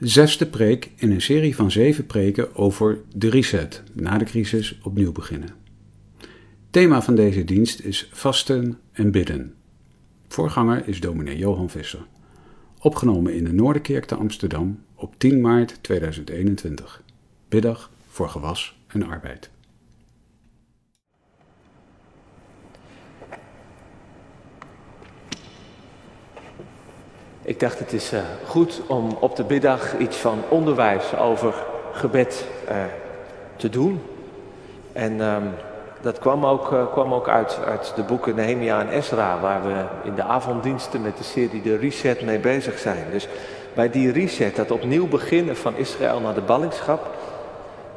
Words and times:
Zesde 0.00 0.46
preek 0.46 0.90
in 0.96 1.10
een 1.10 1.20
serie 1.20 1.56
van 1.56 1.70
zeven 1.70 2.06
preken 2.06 2.56
over 2.56 3.00
de 3.14 3.30
reset, 3.30 3.82
na 3.92 4.18
de 4.18 4.24
crisis 4.24 4.78
opnieuw 4.82 5.12
beginnen. 5.12 5.48
Thema 6.70 7.02
van 7.02 7.14
deze 7.14 7.44
dienst 7.44 7.80
is 7.80 8.08
vasten 8.12 8.78
en 8.92 9.10
bidden. 9.10 9.54
Voorganger 10.28 10.88
is 10.88 11.00
dominee 11.00 11.38
Johan 11.38 11.70
Visser. 11.70 12.06
Opgenomen 12.78 13.34
in 13.34 13.44
de 13.44 13.52
Noorderkerk 13.52 14.04
te 14.04 14.14
Amsterdam 14.14 14.82
op 14.94 15.14
10 15.18 15.40
maart 15.40 15.78
2021. 15.82 17.02
Biddag 17.48 17.90
voor 18.08 18.28
gewas 18.28 18.78
en 18.86 19.02
arbeid. 19.02 19.50
Ik 27.50 27.60
dacht 27.60 27.78
het 27.78 27.92
is 27.92 28.12
uh, 28.12 28.20
goed 28.46 28.82
om 28.86 29.16
op 29.20 29.36
de 29.36 29.44
middag 29.48 29.98
iets 29.98 30.16
van 30.16 30.42
onderwijs 30.48 31.16
over 31.16 31.54
gebed 31.92 32.44
uh, 32.68 32.76
te 33.56 33.68
doen. 33.68 34.02
En 34.92 35.20
um, 35.20 35.50
dat 36.00 36.18
kwam 36.18 36.46
ook, 36.46 36.72
uh, 36.72 36.92
kwam 36.92 37.14
ook 37.14 37.28
uit, 37.28 37.58
uit 37.66 37.92
de 37.96 38.02
boeken 38.02 38.34
Nehemia 38.34 38.80
en 38.80 38.88
Ezra, 38.88 39.40
waar 39.40 39.62
we 39.62 39.84
in 40.04 40.14
de 40.14 40.22
avonddiensten 40.22 41.02
met 41.02 41.16
de 41.16 41.24
serie 41.24 41.62
De 41.62 41.76
Reset 41.76 42.22
mee 42.22 42.38
bezig 42.38 42.78
zijn. 42.78 43.04
Dus 43.12 43.28
bij 43.74 43.90
die 43.90 44.12
reset, 44.12 44.56
dat 44.56 44.70
opnieuw 44.70 45.08
beginnen 45.08 45.56
van 45.56 45.76
Israël 45.76 46.20
naar 46.20 46.34
de 46.34 46.40
ballingschap, 46.40 47.14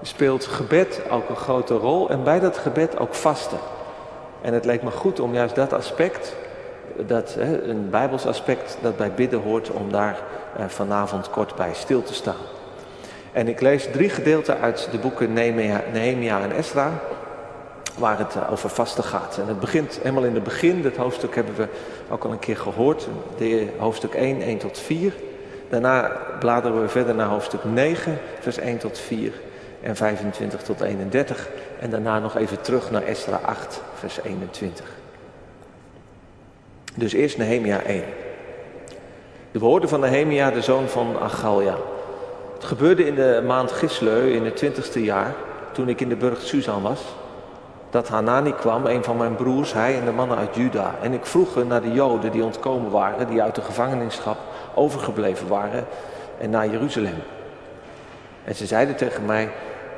speelt 0.01 0.45
gebed 0.45 1.01
ook 1.09 1.29
een 1.29 1.35
grote 1.35 1.73
rol 1.73 2.09
en 2.09 2.23
bij 2.23 2.39
dat 2.39 2.57
gebed 2.57 2.99
ook 2.99 3.13
vasten. 3.13 3.59
En 4.41 4.53
het 4.53 4.65
leek 4.65 4.83
me 4.83 4.91
goed 4.91 5.19
om 5.19 5.33
juist 5.33 5.55
dat 5.55 5.73
aspect 5.73 6.35
dat, 7.07 7.33
hè, 7.39 7.63
een 7.63 7.89
Bijbels 7.89 8.25
aspect 8.25 8.77
dat 8.81 8.97
bij 8.97 9.11
bidden 9.11 9.41
hoort 9.41 9.69
om 9.69 9.91
daar 9.91 10.17
eh, 10.57 10.65
vanavond 10.67 11.29
kort 11.29 11.55
bij 11.55 11.73
stil 11.73 12.03
te 12.03 12.13
staan. 12.13 12.41
En 13.31 13.47
ik 13.47 13.61
lees 13.61 13.87
drie 13.91 14.09
gedeelten 14.09 14.59
uit 14.59 14.87
de 14.91 14.97
boeken 14.97 15.33
Nehemia, 15.33 15.81
Nehemia 15.93 16.41
en 16.41 16.51
Esra, 16.51 16.91
waar 17.97 18.17
het 18.17 18.35
eh, 18.35 18.51
over 18.51 18.69
vasten 18.69 19.03
gaat. 19.03 19.37
En 19.37 19.47
het 19.47 19.59
begint 19.59 19.99
helemaal 20.01 20.23
in 20.23 20.33
het 20.33 20.43
begin, 20.43 20.81
dat 20.81 20.95
hoofdstuk 20.95 21.35
hebben 21.35 21.55
we 21.55 21.67
ook 22.09 22.23
al 22.23 22.31
een 22.31 22.39
keer 22.39 22.57
gehoord, 22.57 23.07
de 23.37 23.67
hoofdstuk 23.77 24.13
1, 24.13 24.41
1 24.41 24.57
tot 24.57 24.79
4. 24.79 25.13
Daarna 25.69 26.11
bladeren 26.39 26.81
we 26.81 26.87
verder 26.87 27.15
naar 27.15 27.27
hoofdstuk 27.27 27.63
9, 27.63 28.17
vers 28.39 28.57
1 28.57 28.77
tot 28.77 28.99
4 28.99 29.33
en 29.81 29.95
25 29.95 30.61
tot 30.61 30.81
31. 30.81 31.49
En 31.79 31.89
daarna 31.89 32.19
nog 32.19 32.37
even 32.37 32.61
terug 32.61 32.91
naar 32.91 33.03
Esra 33.03 33.39
8, 33.45 33.81
vers 33.93 34.19
21. 34.23 35.02
Dus 36.95 37.13
eerst 37.13 37.37
Nehemia 37.37 37.81
1. 37.81 38.03
De 39.51 39.59
woorden 39.59 39.89
van 39.89 39.99
Nehemia, 39.99 40.51
de 40.51 40.61
zoon 40.61 40.87
van 40.87 41.19
Agalja. 41.19 41.75
Het 42.53 42.63
gebeurde 42.63 43.05
in 43.05 43.15
de 43.15 43.43
maand 43.45 43.71
Gisleu 43.71 44.33
in 44.33 44.45
het 44.45 44.55
twintigste 44.55 45.03
jaar, 45.03 45.33
toen 45.71 45.89
ik 45.89 46.01
in 46.01 46.09
de 46.09 46.15
burcht 46.15 46.47
Suzan 46.47 46.81
was, 46.81 47.01
dat 47.89 48.07
Hanani 48.07 48.53
kwam, 48.53 48.85
een 48.85 49.03
van 49.03 49.17
mijn 49.17 49.35
broers, 49.35 49.73
hij 49.73 49.99
en 49.99 50.05
de 50.05 50.11
mannen 50.11 50.37
uit 50.37 50.55
Juda. 50.55 50.95
En 51.01 51.13
ik 51.13 51.25
vroeg 51.25 51.63
naar 51.63 51.81
de 51.81 51.91
Joden 51.91 52.31
die 52.31 52.43
ontkomen 52.43 52.91
waren, 52.91 53.27
die 53.27 53.41
uit 53.41 53.55
de 53.55 53.61
gevangenschap 53.61 54.37
overgebleven 54.73 55.47
waren, 55.47 55.85
en 56.37 56.49
naar 56.49 56.69
Jeruzalem. 56.69 57.23
En 58.43 58.55
ze 58.55 58.65
zeiden 58.65 58.95
tegen 58.95 59.25
mij, 59.25 59.49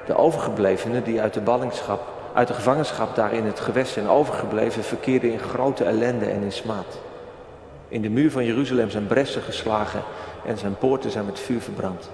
de 0.05 0.17
overgeblevenen 0.17 1.03
die 1.03 1.21
uit 1.21 1.33
de 1.33 1.41
ballingschap 1.41 2.14
uit 2.35 2.47
de 2.47 2.53
gevangenschap 2.53 3.15
daar 3.15 3.33
in 3.33 3.45
het 3.45 3.59
gewest 3.59 3.93
zijn 3.93 4.07
overgebleven, 4.07 4.83
verkeerden 4.83 5.31
in 5.31 5.39
grote 5.39 5.83
ellende 5.83 6.25
en 6.25 6.41
in 6.41 6.51
smaad. 6.51 6.99
In 7.87 8.01
de 8.01 8.09
muur 8.09 8.31
van 8.31 8.45
Jeruzalem 8.45 8.89
zijn 8.89 9.07
bressen 9.07 9.41
geslagen 9.41 10.01
en 10.45 10.57
zijn 10.57 10.77
poorten 10.77 11.11
zijn 11.11 11.25
met 11.25 11.39
vuur 11.39 11.61
verbrand. 11.61 12.09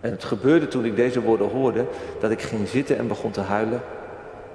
En 0.00 0.10
het 0.10 0.24
gebeurde 0.24 0.68
toen 0.68 0.84
ik 0.84 0.96
deze 0.96 1.20
woorden 1.20 1.50
hoorde, 1.50 1.86
dat 2.20 2.30
ik 2.30 2.42
ging 2.42 2.68
zitten 2.68 2.98
en 2.98 3.08
begon 3.08 3.30
te 3.30 3.40
huilen. 3.40 3.80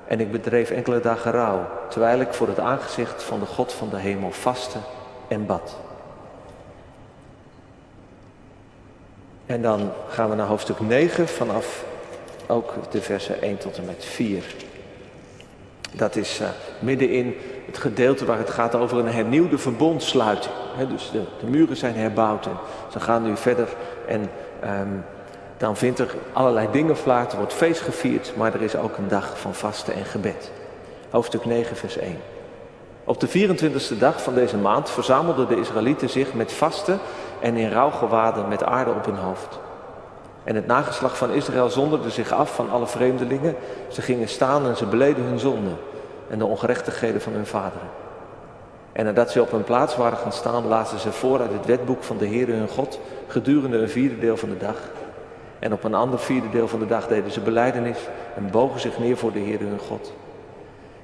En 0.07 0.19
ik 0.19 0.31
bedreef 0.31 0.69
enkele 0.69 0.99
dagen 0.99 1.31
rouw, 1.31 1.67
terwijl 1.89 2.19
ik 2.19 2.33
voor 2.33 2.47
het 2.47 2.59
aangezicht 2.59 3.23
van 3.23 3.39
de 3.39 3.45
God 3.45 3.73
van 3.73 3.89
de 3.89 3.97
hemel 3.97 4.31
vastte 4.31 4.77
en 5.27 5.45
bad. 5.45 5.77
En 9.45 9.61
dan 9.61 9.91
gaan 10.09 10.29
we 10.29 10.35
naar 10.35 10.47
hoofdstuk 10.47 10.79
9 10.79 11.27
vanaf 11.27 11.87
ook 12.49 12.91
de 12.91 13.01
versen 13.01 13.41
1 13.41 13.57
tot 13.57 13.77
en 13.77 13.85
met 13.85 14.05
4. 14.05 14.43
Dat 15.91 16.15
is 16.15 16.39
uh, 16.41 16.47
midden 16.79 17.09
in 17.09 17.35
het 17.65 17.77
gedeelte 17.77 18.25
waar 18.25 18.37
het 18.37 18.49
gaat 18.49 18.75
over 18.75 18.97
een 18.97 19.11
hernieuwde 19.11 19.57
verbondsluiting. 19.57 20.53
He, 20.75 20.87
dus 20.87 21.09
de, 21.11 21.23
de, 21.39 21.45
muren 21.45 21.77
zijn 21.77 21.95
herbouwd 21.95 22.45
en 22.45 22.57
ze 22.91 22.99
gaan 22.99 23.23
nu 23.23 23.37
verder. 23.37 23.67
En 24.07 24.29
um, 24.63 25.03
dan 25.57 25.77
vindt 25.77 25.99
er 25.99 26.15
allerlei 26.33 26.67
dingen 26.71 26.95
plaats, 27.03 27.31
er 27.31 27.37
wordt 27.37 27.53
feest 27.53 27.81
gevierd, 27.81 28.33
maar 28.35 28.53
er 28.53 28.61
is 28.61 28.75
ook 28.75 28.97
een 28.97 29.07
dag 29.07 29.39
van 29.39 29.53
vasten 29.53 29.93
en 29.93 30.05
gebed. 30.05 30.51
Hoofdstuk 31.09 31.45
9, 31.45 31.75
vers 31.75 31.97
1. 31.97 32.17
Op 33.03 33.19
de 33.19 33.27
24e 33.27 33.97
dag 33.99 34.23
van 34.23 34.33
deze 34.33 34.57
maand 34.57 34.89
verzamelden 34.89 35.47
de 35.47 35.59
Israëlieten 35.59 36.09
zich 36.09 36.33
met 36.33 36.53
vasten 36.53 36.99
en 37.39 37.57
in 37.57 37.71
rouwgewaden 37.71 38.47
met 38.47 38.63
aarde 38.63 38.91
op 38.91 39.05
hun 39.05 39.15
hoofd. 39.15 39.59
En 40.43 40.55
het 40.55 40.67
nageslag 40.67 41.17
van 41.17 41.31
Israël 41.31 41.69
zonderde 41.69 42.09
zich 42.09 42.31
af 42.31 42.55
van 42.55 42.69
alle 42.69 42.87
vreemdelingen. 42.87 43.55
Ze 43.87 44.01
gingen 44.01 44.27
staan 44.29 44.65
en 44.65 44.77
ze 44.77 44.85
beleden 44.85 45.23
hun 45.23 45.39
zonden 45.39 45.77
en 46.29 46.39
de 46.39 46.45
ongerechtigheden 46.45 47.21
van 47.21 47.33
hun 47.33 47.45
vaderen. 47.45 47.87
En 48.91 49.05
nadat 49.05 49.31
ze 49.31 49.41
op 49.41 49.51
hun 49.51 49.63
plaats 49.63 49.95
waren 49.95 50.17
gaan 50.17 50.31
staan, 50.31 50.67
lazen 50.67 50.99
ze 50.99 51.11
voor 51.11 51.39
uit 51.39 51.51
het 51.51 51.65
wetboek 51.65 52.03
van 52.03 52.17
de 52.17 52.27
Heere 52.27 52.51
hun 52.51 52.67
God 52.67 52.99
gedurende 53.27 53.77
een 53.77 53.89
vierde 53.89 54.19
deel 54.19 54.37
van 54.37 54.49
de 54.49 54.57
dag. 54.57 54.75
En 55.59 55.73
op 55.73 55.83
een 55.83 55.93
ander 55.93 56.19
vierde 56.19 56.49
deel 56.49 56.67
van 56.67 56.79
de 56.79 56.87
dag 56.87 57.07
deden 57.07 57.31
ze 57.31 57.39
beleidenis 57.39 57.97
en 58.35 58.51
bogen 58.51 58.79
zich 58.79 58.99
neer 58.99 59.17
voor 59.17 59.31
de 59.31 59.39
Heere 59.39 59.63
hun 59.63 59.79
God. 59.79 60.13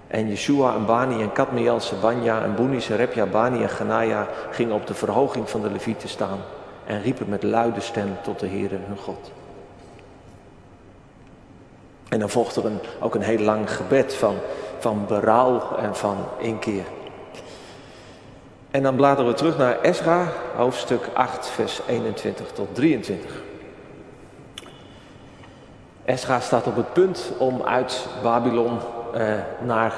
En 0.07 0.28
Yeshua 0.28 0.75
en 0.75 0.85
Bani 0.85 1.22
en 1.22 1.31
Kadmiel, 1.31 1.79
Sebanja 1.79 2.44
en 2.44 2.56
Buni, 2.56 2.81
Serepja, 2.81 3.25
Bani 3.25 3.62
en 3.62 3.69
Ganaya 3.69 4.28
gingen 4.51 4.75
op 4.75 4.88
de 4.88 4.94
verhoging 4.94 5.50
van 5.50 5.62
de 5.62 5.72
levieten 5.72 6.09
staan 6.09 6.40
en 6.85 7.01
riepen 7.01 7.29
met 7.29 7.44
luide 7.44 7.79
stem 7.79 8.18
tot 8.23 8.40
de 8.40 8.47
Heere 8.47 8.78
hun 8.88 8.97
God. 8.97 9.31
En 12.09 12.19
dan 12.19 12.29
volgt 12.29 12.56
er 12.56 12.66
een, 12.66 12.79
ook 13.00 13.16
een 13.16 13.22
heel 13.22 13.40
lang 13.40 13.72
gebed 13.72 14.13
van, 14.13 14.35
van 14.79 15.06
berouw 15.07 15.75
en 15.78 15.95
van 15.95 16.18
inkeer. 16.40 16.85
En 18.72 18.84
dan 18.84 18.95
bladeren 18.95 19.31
we 19.31 19.38
terug 19.38 19.57
naar 19.57 19.81
Ezra, 19.81 20.28
hoofdstuk 20.56 21.09
8, 21.13 21.47
vers 21.47 21.81
21 21.88 22.51
tot 22.51 22.75
23. 22.75 23.44
Ezra 26.06 26.40
staat 26.40 26.68
op 26.68 26.75
het 26.75 26.94
punt 26.94 27.31
om 27.38 27.62
uit 27.62 28.07
Babylon 28.24 28.79
eh, 29.13 29.34
naar 29.62 29.94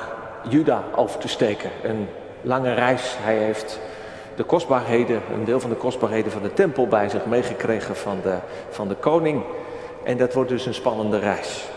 Juda 0.49 0.83
over 0.95 1.19
te 1.19 1.27
steken. 1.27 1.69
Een 1.83 2.07
lange 2.41 2.73
reis. 2.73 3.15
Hij 3.19 3.37
heeft 3.37 3.79
de 4.37 4.43
kostbaarheden, 4.43 5.21
een 5.33 5.43
deel 5.43 5.59
van 5.59 5.69
de 5.69 5.75
kostbaarheden 5.75 6.31
van 6.31 6.41
de 6.41 6.53
tempel 6.53 6.87
bij 6.87 7.09
zich 7.09 7.25
meegekregen 7.25 7.95
van 7.95 8.19
de, 8.23 8.35
van 8.69 8.87
de 8.87 8.95
koning. 8.95 9.43
En 10.03 10.17
dat 10.17 10.33
wordt 10.33 10.49
dus 10.49 10.65
een 10.65 10.73
spannende 10.73 11.19
reis. 11.19 11.69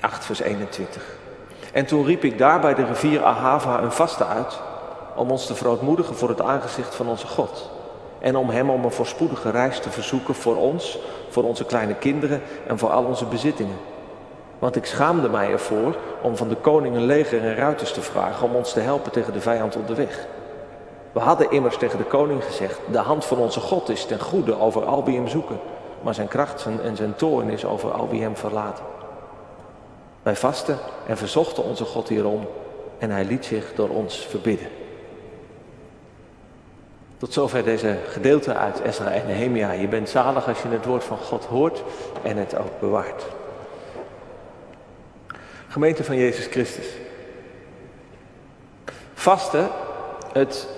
8 0.00 0.24
vers 0.24 0.40
21. 0.40 1.16
En 1.72 1.86
toen 1.86 2.04
riep 2.04 2.24
ik 2.24 2.38
daar 2.38 2.60
bij 2.60 2.74
de 2.74 2.84
rivier 2.84 3.24
Ahava 3.24 3.82
een 3.82 3.92
vaste 3.92 4.26
uit, 4.26 4.60
om 5.16 5.30
ons 5.30 5.46
te 5.46 5.54
verootmoedigen 5.54 6.14
voor 6.14 6.28
het 6.28 6.40
aangezicht 6.40 6.94
van 6.94 7.08
onze 7.08 7.26
God. 7.26 7.70
En 8.18 8.36
om 8.36 8.50
hem 8.50 8.70
om 8.70 8.84
een 8.84 8.92
voorspoedige 8.92 9.50
reis 9.50 9.80
te 9.80 9.90
verzoeken 9.90 10.34
voor 10.34 10.56
ons, 10.56 10.98
voor 11.28 11.44
onze 11.44 11.64
kleine 11.64 11.94
kinderen 11.94 12.42
en 12.66 12.78
voor 12.78 12.90
al 12.90 13.04
onze 13.04 13.24
bezittingen. 13.24 13.76
Want 14.58 14.76
ik 14.76 14.86
schaamde 14.86 15.28
mij 15.28 15.50
ervoor 15.50 15.96
om 16.22 16.36
van 16.36 16.48
de 16.48 16.56
koning 16.56 16.96
een 16.96 17.06
leger 17.06 17.42
en 17.42 17.54
ruiters 17.54 17.92
te 17.92 18.00
vragen 18.00 18.48
om 18.48 18.54
ons 18.54 18.72
te 18.72 18.80
helpen 18.80 19.12
tegen 19.12 19.32
de 19.32 19.40
vijand 19.40 19.76
onderweg. 19.76 20.26
We 21.14 21.20
hadden 21.20 21.50
immers 21.50 21.76
tegen 21.76 21.98
de 21.98 22.04
koning 22.04 22.44
gezegd, 22.44 22.80
de 22.90 22.98
hand 22.98 23.24
van 23.24 23.38
onze 23.38 23.60
God 23.60 23.88
is 23.88 24.04
ten 24.04 24.20
goede 24.20 24.60
over 24.60 24.84
al 24.84 25.04
wie 25.04 25.16
hem 25.16 25.28
zoeken, 25.28 25.58
maar 26.02 26.14
zijn 26.14 26.28
kracht 26.28 26.66
en 26.82 26.96
zijn 26.96 27.14
toorn 27.14 27.48
is 27.48 27.64
over 27.64 27.92
al 27.92 28.08
wie 28.08 28.22
hem 28.22 28.36
verlaten. 28.36 28.84
Wij 30.22 30.36
vasten 30.36 30.78
en 31.06 31.16
verzochten 31.16 31.64
onze 31.64 31.84
God 31.84 32.08
hierom 32.08 32.46
en 32.98 33.10
hij 33.10 33.24
liet 33.24 33.44
zich 33.44 33.74
door 33.74 33.88
ons 33.88 34.16
verbidden. 34.16 34.68
Tot 37.16 37.32
zover 37.32 37.64
deze 37.64 37.98
gedeelte 38.08 38.54
uit 38.54 38.80
Ezra 38.80 39.10
en 39.10 39.26
Nehemia. 39.26 39.72
Je 39.72 39.88
bent 39.88 40.08
zalig 40.08 40.48
als 40.48 40.62
je 40.62 40.68
het 40.68 40.84
woord 40.84 41.04
van 41.04 41.18
God 41.18 41.44
hoort 41.44 41.82
en 42.22 42.36
het 42.36 42.56
ook 42.56 42.80
bewaart. 42.80 43.24
Gemeente 45.68 46.04
van 46.04 46.16
Jezus 46.16 46.46
Christus. 46.46 46.86
Vasten, 49.14 49.68
het 50.32 50.68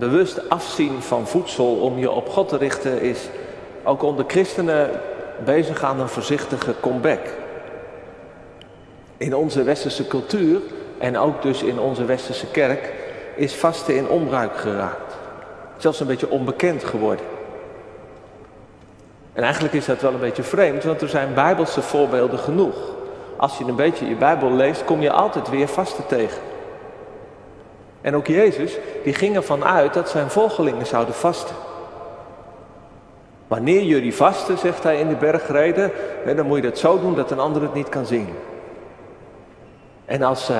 bewust 0.00 0.48
afzien 0.48 1.02
van 1.02 1.26
voedsel 1.26 1.74
om 1.74 1.98
je 1.98 2.10
op 2.10 2.28
God 2.28 2.48
te 2.48 2.56
richten, 2.56 3.00
is 3.00 3.28
ook 3.84 4.02
onder 4.02 4.24
christenen 4.28 4.90
bezig 5.44 5.82
aan 5.82 6.00
een 6.00 6.08
voorzichtige 6.08 6.74
comeback. 6.80 7.20
In 9.16 9.34
onze 9.34 9.62
westerse 9.62 10.06
cultuur 10.06 10.60
en 10.98 11.18
ook 11.18 11.42
dus 11.42 11.62
in 11.62 11.78
onze 11.78 12.04
westerse 12.04 12.46
kerk 12.46 12.92
is 13.36 13.54
vasten 13.54 13.96
in 13.96 14.08
onbruik 14.08 14.56
geraakt. 14.56 15.14
Zelfs 15.76 16.00
een 16.00 16.06
beetje 16.06 16.30
onbekend 16.30 16.84
geworden. 16.84 17.24
En 19.32 19.42
eigenlijk 19.42 19.74
is 19.74 19.84
dat 19.84 20.00
wel 20.00 20.12
een 20.12 20.20
beetje 20.20 20.42
vreemd, 20.42 20.84
want 20.84 21.00
er 21.00 21.08
zijn 21.08 21.34
bijbelse 21.34 21.82
voorbeelden 21.82 22.38
genoeg. 22.38 22.76
Als 23.36 23.58
je 23.58 23.64
een 23.64 23.76
beetje 23.76 24.08
je 24.08 24.14
Bijbel 24.14 24.52
leest, 24.52 24.84
kom 24.84 25.00
je 25.00 25.12
altijd 25.12 25.50
weer 25.50 25.68
vasten 25.68 26.06
tegen. 26.06 26.42
En 28.00 28.16
ook 28.16 28.26
Jezus, 28.26 28.78
die 29.04 29.14
ging 29.14 29.36
ervan 29.36 29.64
uit 29.64 29.94
dat 29.94 30.08
zijn 30.08 30.30
volgelingen 30.30 30.86
zouden 30.86 31.14
vasten. 31.14 31.56
Wanneer 33.46 33.82
jullie 33.82 34.14
vasten, 34.14 34.58
zegt 34.58 34.82
hij 34.82 34.98
in 34.98 35.08
de 35.08 35.14
bergreden, 35.14 35.92
dan 36.36 36.46
moet 36.46 36.56
je 36.56 36.62
dat 36.62 36.78
zo 36.78 37.00
doen 37.00 37.14
dat 37.14 37.30
een 37.30 37.38
ander 37.38 37.62
het 37.62 37.74
niet 37.74 37.88
kan 37.88 38.06
zien. 38.06 38.28
En 40.04 40.22
als 40.22 40.50
uh, 40.50 40.56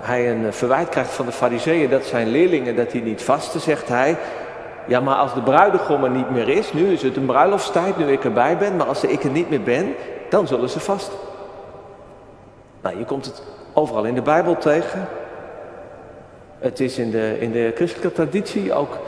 hij 0.00 0.30
een 0.30 0.52
verwijt 0.52 0.88
krijgt 0.88 1.10
van 1.10 1.26
de 1.26 1.32
fariseeën 1.32 1.90
dat 1.90 2.04
zijn 2.04 2.28
leerlingen 2.28 2.76
dat 2.76 2.90
die 2.90 3.02
niet 3.02 3.22
vasten, 3.22 3.60
zegt 3.60 3.88
hij, 3.88 4.16
ja 4.86 5.00
maar 5.00 5.14
als 5.14 5.34
de 5.34 5.42
bruidegom 5.42 6.04
er 6.04 6.10
niet 6.10 6.30
meer 6.30 6.48
is, 6.48 6.72
nu 6.72 6.92
is 6.92 7.02
het 7.02 7.16
een 7.16 7.26
bruiloftstijd, 7.26 7.96
nu 7.96 8.12
ik 8.12 8.24
erbij 8.24 8.56
ben, 8.56 8.76
maar 8.76 8.86
als 8.86 9.04
ik 9.04 9.24
er 9.24 9.30
niet 9.30 9.50
meer 9.50 9.62
ben, 9.62 9.94
dan 10.28 10.46
zullen 10.46 10.68
ze 10.68 10.80
vasten. 10.80 11.18
Nou, 12.82 12.98
je 12.98 13.04
komt 13.04 13.24
het 13.24 13.42
overal 13.72 14.04
in 14.04 14.14
de 14.14 14.22
Bijbel 14.22 14.56
tegen. 14.56 15.08
Het 16.60 16.80
is 16.80 16.98
in 16.98 17.10
de, 17.10 17.36
in 17.40 17.52
de 17.52 17.72
christelijke 17.74 18.12
traditie 18.12 18.74
ook 18.74 18.98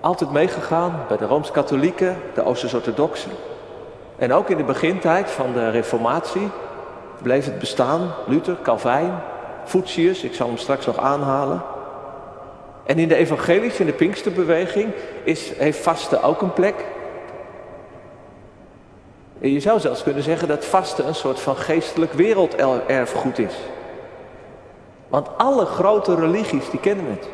altijd 0.00 0.30
meegegaan 0.30 1.04
bij 1.08 1.16
de 1.16 1.24
Rooms-Katholieken, 1.24 2.16
de 2.34 2.44
Oosters-Orthodoxen. 2.44 3.30
En 4.18 4.32
ook 4.32 4.50
in 4.50 4.56
de 4.56 4.64
begintijd 4.64 5.30
van 5.30 5.52
de 5.52 5.70
Reformatie 5.70 6.48
bleef 7.22 7.44
het 7.44 7.58
bestaan. 7.58 8.14
Luther, 8.26 8.56
Calvijn, 8.62 9.12
Voetius, 9.64 10.22
ik 10.22 10.34
zal 10.34 10.46
hem 10.46 10.56
straks 10.56 10.86
nog 10.86 10.98
aanhalen. 10.98 11.62
En 12.86 12.98
in 12.98 13.08
de 13.08 13.14
evangelische, 13.14 13.80
in 13.80 13.86
de 13.86 13.92
Pinksterbeweging, 13.92 14.92
is, 15.24 15.52
heeft 15.56 15.78
vasten 15.78 16.22
ook 16.22 16.42
een 16.42 16.52
plek. 16.52 16.84
En 19.40 19.52
je 19.52 19.60
zou 19.60 19.80
zelfs 19.80 20.02
kunnen 20.02 20.22
zeggen 20.22 20.48
dat 20.48 20.64
vasten 20.64 21.06
een 21.06 21.14
soort 21.14 21.40
van 21.40 21.56
geestelijk 21.56 22.12
werelderfgoed 22.12 23.38
is. 23.38 23.54
Want 25.08 25.28
alle 25.36 25.64
grote 25.64 26.14
religies 26.14 26.70
die 26.70 26.80
kennen 26.80 27.10
het. 27.10 27.28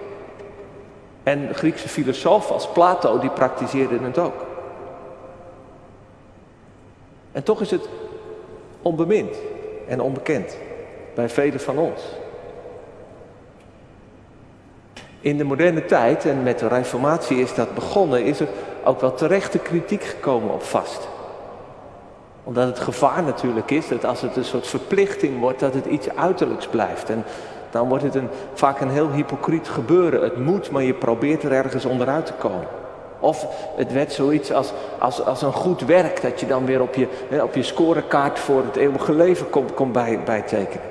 En 1.23 1.55
Griekse 1.55 1.89
filosofen 1.89 2.55
als 2.55 2.69
Plato 2.69 3.19
die 3.19 3.31
praktiseerden 3.31 4.03
het 4.03 4.19
ook. 4.19 4.45
En 7.33 7.43
toch 7.43 7.61
is 7.61 7.71
het 7.71 7.89
onbemind 8.83 9.37
en 9.89 10.01
onbekend 10.01 10.57
bij 11.15 11.29
velen 11.29 11.61
van 11.61 11.79
ons. 11.79 12.03
In 15.21 15.37
de 15.37 15.45
moderne 15.45 15.85
tijd, 15.85 16.25
en 16.25 16.43
met 16.43 16.59
de 16.59 16.69
reformatie 16.69 17.39
is 17.39 17.55
dat 17.55 17.75
begonnen, 17.75 18.25
is 18.25 18.41
er 18.41 18.49
ook 18.85 19.01
wel 19.01 19.15
terechte 19.15 19.59
kritiek 19.59 20.03
gekomen 20.03 20.55
op 20.55 20.63
vast. 20.63 21.09
Omdat 22.45 22.67
het 22.67 22.79
gevaar 22.79 23.23
natuurlijk 23.23 23.71
is 23.71 23.89
dat 23.89 24.05
als 24.05 24.21
het 24.21 24.37
een 24.37 24.45
soort 24.45 24.67
verplichting 24.67 25.41
wordt, 25.41 25.61
dat 25.61 25.75
het 25.75 25.87
iets 25.87 26.09
uiterlijks 26.11 26.67
blijft. 26.67 27.11
En 27.11 27.25
dan 27.75 27.89
wordt 27.89 28.05
het 28.05 28.15
een, 28.15 28.29
vaak 28.53 28.81
een 28.81 28.91
heel 28.91 29.11
hypocriet 29.11 29.69
gebeuren. 29.69 30.23
Het 30.23 30.37
moet, 30.37 30.71
maar 30.71 30.83
je 30.83 30.95
probeert 30.95 31.43
er 31.43 31.53
ergens 31.53 31.85
onderuit 31.85 32.27
te 32.27 32.33
komen. 32.33 32.67
Of 33.19 33.47
het 33.77 33.93
werd 33.93 34.13
zoiets 34.13 34.53
als, 34.53 34.73
als, 34.99 35.25
als 35.25 35.43
een 35.43 35.53
goed 35.53 35.81
werk, 35.81 36.23
dat 36.23 36.41
je 36.41 36.47
dan 36.47 36.65
weer 36.65 36.83
op 36.83 36.95
je, 36.95 37.09
op 37.43 37.55
je 37.55 37.63
scorekaart 37.63 38.39
voor 38.39 38.63
het 38.65 38.77
eeuwige 38.77 39.13
leven 39.13 39.51
komt, 39.51 39.75
komt 39.75 39.93
bij, 39.93 40.21
bijtekenen. 40.25 40.87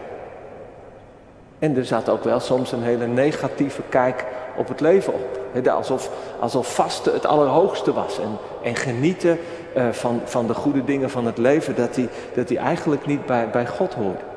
En 1.59 1.77
er 1.77 1.85
zat 1.85 2.09
ook 2.09 2.24
wel 2.24 2.39
soms 2.39 2.71
een 2.71 2.83
hele 2.83 3.07
negatieve 3.07 3.81
kijk 3.89 4.25
op 4.56 4.68
het 4.68 4.79
leven 4.79 5.13
op. 5.13 5.68
Alsof, 5.68 6.09
alsof 6.39 6.75
vasten 6.75 7.13
het 7.13 7.25
allerhoogste 7.25 7.94
was. 7.94 8.19
En, 8.19 8.38
en 8.63 8.75
genieten 8.75 9.39
uh, 9.77 9.89
van, 9.89 10.21
van 10.24 10.47
de 10.47 10.53
goede 10.53 10.83
dingen 10.83 11.09
van 11.09 11.25
het 11.25 11.38
leven, 11.38 11.75
dat 11.75 11.94
die, 11.95 12.09
dat 12.33 12.47
die 12.47 12.57
eigenlijk 12.57 13.06
niet 13.06 13.25
bij, 13.25 13.50
bij 13.50 13.68
God 13.68 13.94
hoort. 13.94 14.32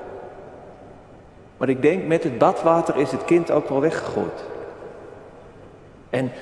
Maar 1.56 1.69
ik 1.69 1.82
denk, 1.82 2.05
met 2.05 2.23
het 2.23 2.38
badwater 2.38 2.97
is 2.97 3.12
het 3.12 3.25
kind 3.25 3.50
ook 3.50 3.69
wel 3.69 3.81
weggegooid. 3.81 4.44
En 6.11 6.32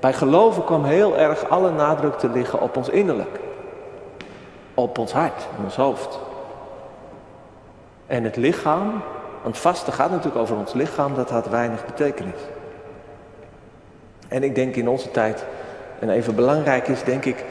bij 0.00 0.12
geloven 0.12 0.64
kwam 0.64 0.84
heel 0.84 1.18
erg 1.18 1.48
alle 1.48 1.70
nadruk 1.70 2.14
te 2.14 2.28
liggen 2.28 2.60
op 2.60 2.76
ons 2.76 2.88
innerlijk. 2.88 3.40
Op 4.74 4.98
ons 4.98 5.12
hart, 5.12 5.46
ons 5.64 5.76
hoofd. 5.76 6.18
En 8.06 8.24
het 8.24 8.36
lichaam, 8.36 9.02
want 9.42 9.58
vasten 9.58 9.92
gaat 9.92 10.10
natuurlijk 10.10 10.36
over 10.36 10.56
ons 10.56 10.72
lichaam, 10.72 11.14
dat 11.14 11.30
had 11.30 11.48
weinig 11.48 11.86
betekenis. 11.86 12.40
En 14.28 14.42
ik 14.42 14.54
denk 14.54 14.76
in 14.76 14.88
onze 14.88 15.10
tijd, 15.10 15.44
en 15.98 16.10
even 16.10 16.34
belangrijk 16.34 16.88
is 16.88 17.02
denk 17.02 17.24
ik 17.24 17.44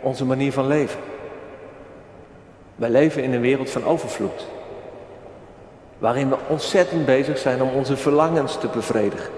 onze 0.00 0.24
manier 0.24 0.52
van 0.52 0.66
leven. 0.66 1.00
Wij 2.76 2.90
leven 2.90 3.22
in 3.22 3.32
een 3.32 3.40
wereld 3.40 3.70
van 3.70 3.84
overvloed. 3.84 4.46
Waarin 5.98 6.28
we 6.28 6.36
ontzettend 6.48 7.06
bezig 7.06 7.38
zijn 7.38 7.62
om 7.62 7.68
onze 7.68 7.96
verlangens 7.96 8.58
te 8.58 8.68
bevredigen. 8.68 9.32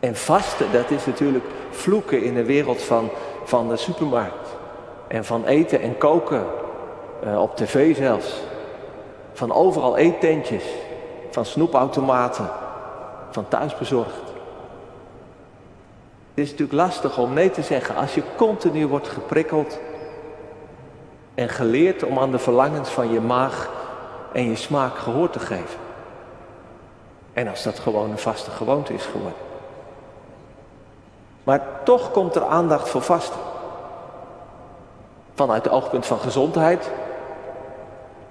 En 0.00 0.16
vasten, 0.16 0.72
dat 0.72 0.90
is 0.90 1.06
natuurlijk 1.06 1.44
vloeken 1.70 2.22
in 2.22 2.34
de 2.34 2.44
wereld 2.44 2.82
van, 2.82 3.10
van 3.44 3.68
de 3.68 3.76
supermarkt. 3.76 4.56
En 5.06 5.24
van 5.24 5.44
eten 5.44 5.80
en 5.80 5.98
koken, 5.98 6.46
uh, 7.24 7.40
op 7.40 7.56
tv 7.56 7.96
zelfs. 7.96 8.40
Van 9.32 9.52
overal 9.52 9.96
eettentjes, 9.96 10.64
van 11.30 11.44
snoepautomaten, 11.44 12.50
van 13.30 13.48
thuisbezorgd. 13.48 14.26
Het 16.34 16.46
is 16.46 16.50
natuurlijk 16.50 16.78
lastig 16.78 17.18
om 17.18 17.32
nee 17.32 17.50
te 17.50 17.62
zeggen 17.62 17.94
als 17.94 18.14
je 18.14 18.22
continu 18.36 18.86
wordt 18.86 19.08
geprikkeld 19.08 19.78
en 21.34 21.48
geleerd 21.48 22.04
om 22.04 22.18
aan 22.18 22.30
de 22.30 22.38
verlangens 22.38 22.88
van 22.88 23.12
je 23.12 23.20
maag 23.20 23.70
en 24.32 24.48
je 24.48 24.56
smaak 24.56 24.98
gehoor 24.98 25.30
te 25.30 25.40
geven. 25.40 25.80
En 27.32 27.48
als 27.48 27.62
dat 27.62 27.78
gewoon 27.78 28.10
een 28.10 28.18
vaste 28.18 28.50
gewoonte 28.50 28.94
is 28.94 29.04
geworden. 29.04 29.38
Maar 31.44 31.60
toch 31.84 32.10
komt 32.10 32.34
er 32.34 32.44
aandacht 32.44 32.88
voor 32.88 33.02
vasten. 33.02 33.40
Vanuit 35.34 35.64
het 35.64 35.72
oogpunt 35.72 36.06
van 36.06 36.18
gezondheid, 36.18 36.90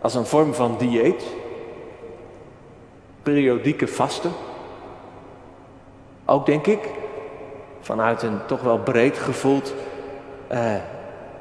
als 0.02 0.16
een 0.16 0.26
vorm 0.26 0.54
van 0.54 0.76
dieet, 0.78 1.24
periodieke 3.24 3.88
vasten. 3.88 4.32
Ook 6.26 6.46
denk 6.46 6.66
ik, 6.66 6.90
vanuit 7.82 8.24
een 8.24 8.40
toch 8.46 8.62
wel 8.62 8.80
breed 8.80 9.18
gevoeld 9.18 9.74
uh, 10.52 10.76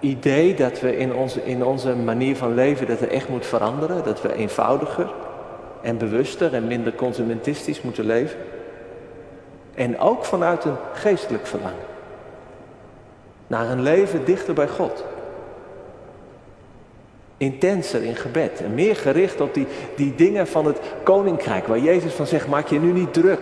idee 0.06 0.54
dat 0.54 0.80
we 0.80 0.96
in 0.96 1.14
onze, 1.14 1.44
in 1.44 1.64
onze 1.64 1.94
manier 1.94 2.36
van 2.36 2.54
leven 2.54 2.86
dat 2.86 3.00
er 3.00 3.10
echt 3.10 3.28
moet 3.28 3.46
veranderen. 3.46 4.04
Dat 4.04 4.22
we 4.22 4.34
eenvoudiger 4.34 5.10
en 5.82 5.98
bewuster 5.98 6.54
en 6.54 6.66
minder 6.66 6.94
consumentistisch 6.94 7.82
moeten 7.82 8.04
leven. 8.04 8.38
En 9.74 9.98
ook 9.98 10.24
vanuit 10.24 10.64
een 10.64 10.76
geestelijk 10.92 11.46
verlangen. 11.46 11.84
Naar 13.46 13.70
een 13.70 13.82
leven 13.82 14.24
dichter 14.24 14.54
bij 14.54 14.68
God. 14.68 15.04
Intenser 17.36 18.02
in 18.02 18.16
gebed 18.16 18.60
en 18.60 18.74
meer 18.74 18.96
gericht 18.96 19.40
op 19.40 19.54
die, 19.54 19.66
die 19.96 20.14
dingen 20.14 20.46
van 20.46 20.66
het 20.66 20.80
koninkrijk. 21.02 21.66
Waar 21.66 21.78
Jezus 21.78 22.12
van 22.12 22.26
zegt, 22.26 22.48
maak 22.48 22.66
je 22.66 22.80
nu 22.80 22.92
niet 22.92 23.12
druk 23.12 23.40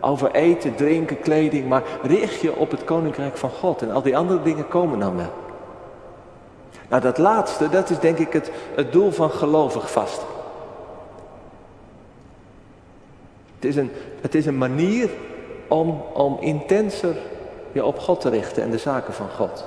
over 0.00 0.30
eten, 0.30 0.74
drinken, 0.74 1.20
kleding. 1.20 1.68
Maar 1.68 1.82
richt 2.02 2.40
je 2.40 2.56
op 2.56 2.70
het 2.70 2.84
koninkrijk 2.84 3.36
van 3.36 3.50
God. 3.50 3.82
En 3.82 3.90
al 3.90 4.02
die 4.02 4.16
andere 4.16 4.42
dingen 4.42 4.68
komen 4.68 4.98
dan 4.98 5.16
wel. 5.16 5.46
Nou, 6.88 7.02
dat 7.02 7.18
laatste, 7.18 7.68
dat 7.68 7.90
is 7.90 7.98
denk 7.98 8.18
ik 8.18 8.32
het, 8.32 8.50
het 8.74 8.92
doel 8.92 9.10
van 9.10 9.30
gelovig 9.30 9.90
vasten. 9.90 10.26
Het 13.54 13.64
is 13.64 13.76
een, 13.76 13.90
het 14.20 14.34
is 14.34 14.46
een 14.46 14.58
manier 14.58 15.10
om, 15.68 16.02
om 16.12 16.36
intenser 16.40 17.16
je 17.72 17.84
op 17.84 17.98
God 17.98 18.20
te 18.20 18.28
richten 18.28 18.62
en 18.62 18.70
de 18.70 18.78
zaken 18.78 19.14
van 19.14 19.28
God. 19.28 19.64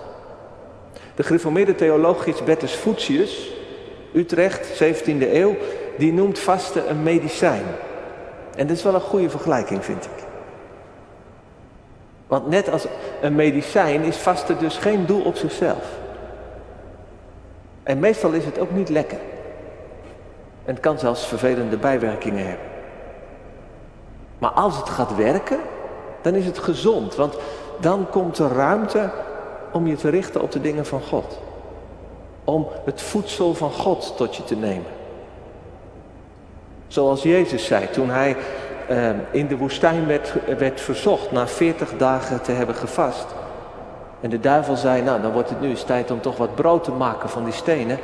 De 1.15 1.23
gereformeerde 1.23 1.75
theoloog 1.75 2.23
Gisbertus 2.23 2.75
Voetius, 2.75 3.51
Utrecht, 4.13 4.83
17e 4.83 5.33
eeuw, 5.33 5.55
die 5.97 6.13
noemt 6.13 6.39
vasten 6.39 6.89
een 6.89 7.03
medicijn. 7.03 7.63
En 8.55 8.67
dat 8.67 8.77
is 8.77 8.83
wel 8.83 8.93
een 8.93 9.01
goede 9.01 9.29
vergelijking, 9.29 9.85
vind 9.85 10.05
ik. 10.05 10.23
Want 12.27 12.47
net 12.47 12.69
als 12.69 12.85
een 13.21 13.35
medicijn 13.35 14.01
is 14.01 14.17
vasten 14.17 14.59
dus 14.59 14.77
geen 14.77 15.05
doel 15.05 15.21
op 15.21 15.35
zichzelf. 15.35 15.99
En 17.83 17.99
meestal 17.99 18.31
is 18.31 18.45
het 18.45 18.59
ook 18.59 18.71
niet 18.71 18.89
lekker. 18.89 19.19
En 20.65 20.73
het 20.73 20.79
kan 20.79 20.99
zelfs 20.99 21.27
vervelende 21.27 21.77
bijwerkingen 21.77 22.47
hebben. 22.47 22.65
Maar 24.37 24.51
als 24.51 24.77
het 24.77 24.89
gaat 24.89 25.15
werken, 25.15 25.59
dan 26.21 26.35
is 26.35 26.45
het 26.45 26.57
gezond. 26.59 27.15
Want 27.15 27.37
dan 27.79 28.09
komt 28.09 28.37
er 28.37 28.51
ruimte 28.51 29.09
om 29.71 29.87
je 29.87 29.95
te 29.95 30.09
richten 30.09 30.41
op 30.41 30.51
de 30.51 30.61
dingen 30.61 30.85
van 30.85 31.01
God. 31.01 31.39
Om 32.43 32.67
het 32.85 33.01
voedsel 33.01 33.53
van 33.53 33.71
God 33.71 34.17
tot 34.17 34.35
je 34.35 34.43
te 34.43 34.55
nemen. 34.55 34.91
Zoals 36.87 37.23
Jezus 37.23 37.65
zei 37.65 37.89
toen 37.89 38.09
hij 38.09 38.37
eh, 38.87 39.09
in 39.31 39.47
de 39.47 39.57
woestijn 39.57 40.07
werd, 40.07 40.33
werd 40.57 40.81
verzocht 40.81 41.31
na 41.31 41.47
40 41.47 41.97
dagen 41.97 42.41
te 42.41 42.51
hebben 42.51 42.75
gevast. 42.75 43.25
En 44.21 44.29
de 44.29 44.39
duivel 44.39 44.75
zei, 44.75 45.01
nou 45.01 45.21
dan 45.21 45.31
wordt 45.31 45.49
het 45.49 45.61
nu 45.61 45.69
eens 45.69 45.83
tijd 45.83 46.11
om 46.11 46.21
toch 46.21 46.37
wat 46.37 46.55
brood 46.55 46.83
te 46.83 46.91
maken 46.91 47.29
van 47.29 47.43
die 47.43 47.53
stenen. 47.53 47.97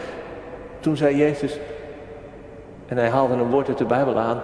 Toen 0.80 0.98
zei 0.98 1.16
Jezus, 1.16 1.60
en 2.88 2.98
hij 2.98 3.10
haalde 3.10 3.34
een 3.34 3.50
woord 3.50 3.68
uit 3.68 3.78
de 3.78 3.86
Bijbel 3.86 4.18
aan, 4.18 4.42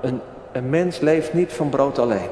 een, 0.00 0.20
een 0.52 0.70
mens 0.70 0.98
leeft 0.98 1.32
niet 1.32 1.52
van 1.52 1.68
brood 1.68 1.98
alleen. 1.98 2.28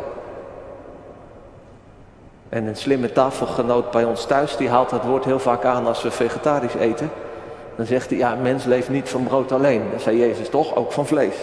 En 2.49 2.67
een 2.67 2.77
slimme 2.77 3.13
tafelgenoot 3.13 3.91
bij 3.91 4.05
ons 4.05 4.27
thuis, 4.27 4.57
die 4.57 4.69
haalt 4.69 4.91
dat 4.91 5.05
woord 5.05 5.25
heel 5.25 5.39
vaak 5.39 5.65
aan 5.65 5.87
als 5.87 6.03
we 6.03 6.11
vegetarisch 6.11 6.75
eten. 6.75 7.11
Dan 7.77 7.87
zegt 7.87 8.11
hij, 8.11 8.19
ja, 8.19 8.33
een 8.33 8.43
mens 8.43 8.65
leeft 8.65 8.89
niet 8.89 9.09
van 9.09 9.25
brood 9.25 9.53
alleen. 9.53 9.83
Dan 9.91 10.01
zei 10.01 10.19
Jezus 10.19 10.49
toch, 10.49 10.77
ook 10.77 10.93
van 10.93 11.07
vlees. 11.07 11.37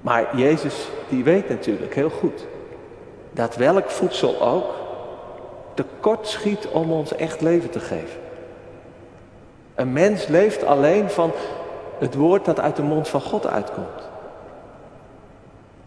Maar 0.00 0.36
Jezus, 0.36 0.88
die 1.08 1.24
weet 1.24 1.48
natuurlijk 1.48 1.94
heel 1.94 2.10
goed 2.10 2.46
dat 3.30 3.56
welk 3.56 3.90
voedsel 3.90 4.42
ook 4.42 4.83
tekort 5.74 6.26
schiet 6.26 6.66
om 6.66 6.92
ons 6.92 7.14
echt 7.14 7.40
leven 7.40 7.70
te 7.70 7.80
geven. 7.80 8.20
Een 9.74 9.92
mens 9.92 10.26
leeft 10.26 10.64
alleen 10.64 11.10
van 11.10 11.32
het 11.98 12.14
woord 12.14 12.44
dat 12.44 12.60
uit 12.60 12.76
de 12.76 12.82
mond 12.82 13.08
van 13.08 13.20
God 13.20 13.46
uitkomt. 13.46 14.08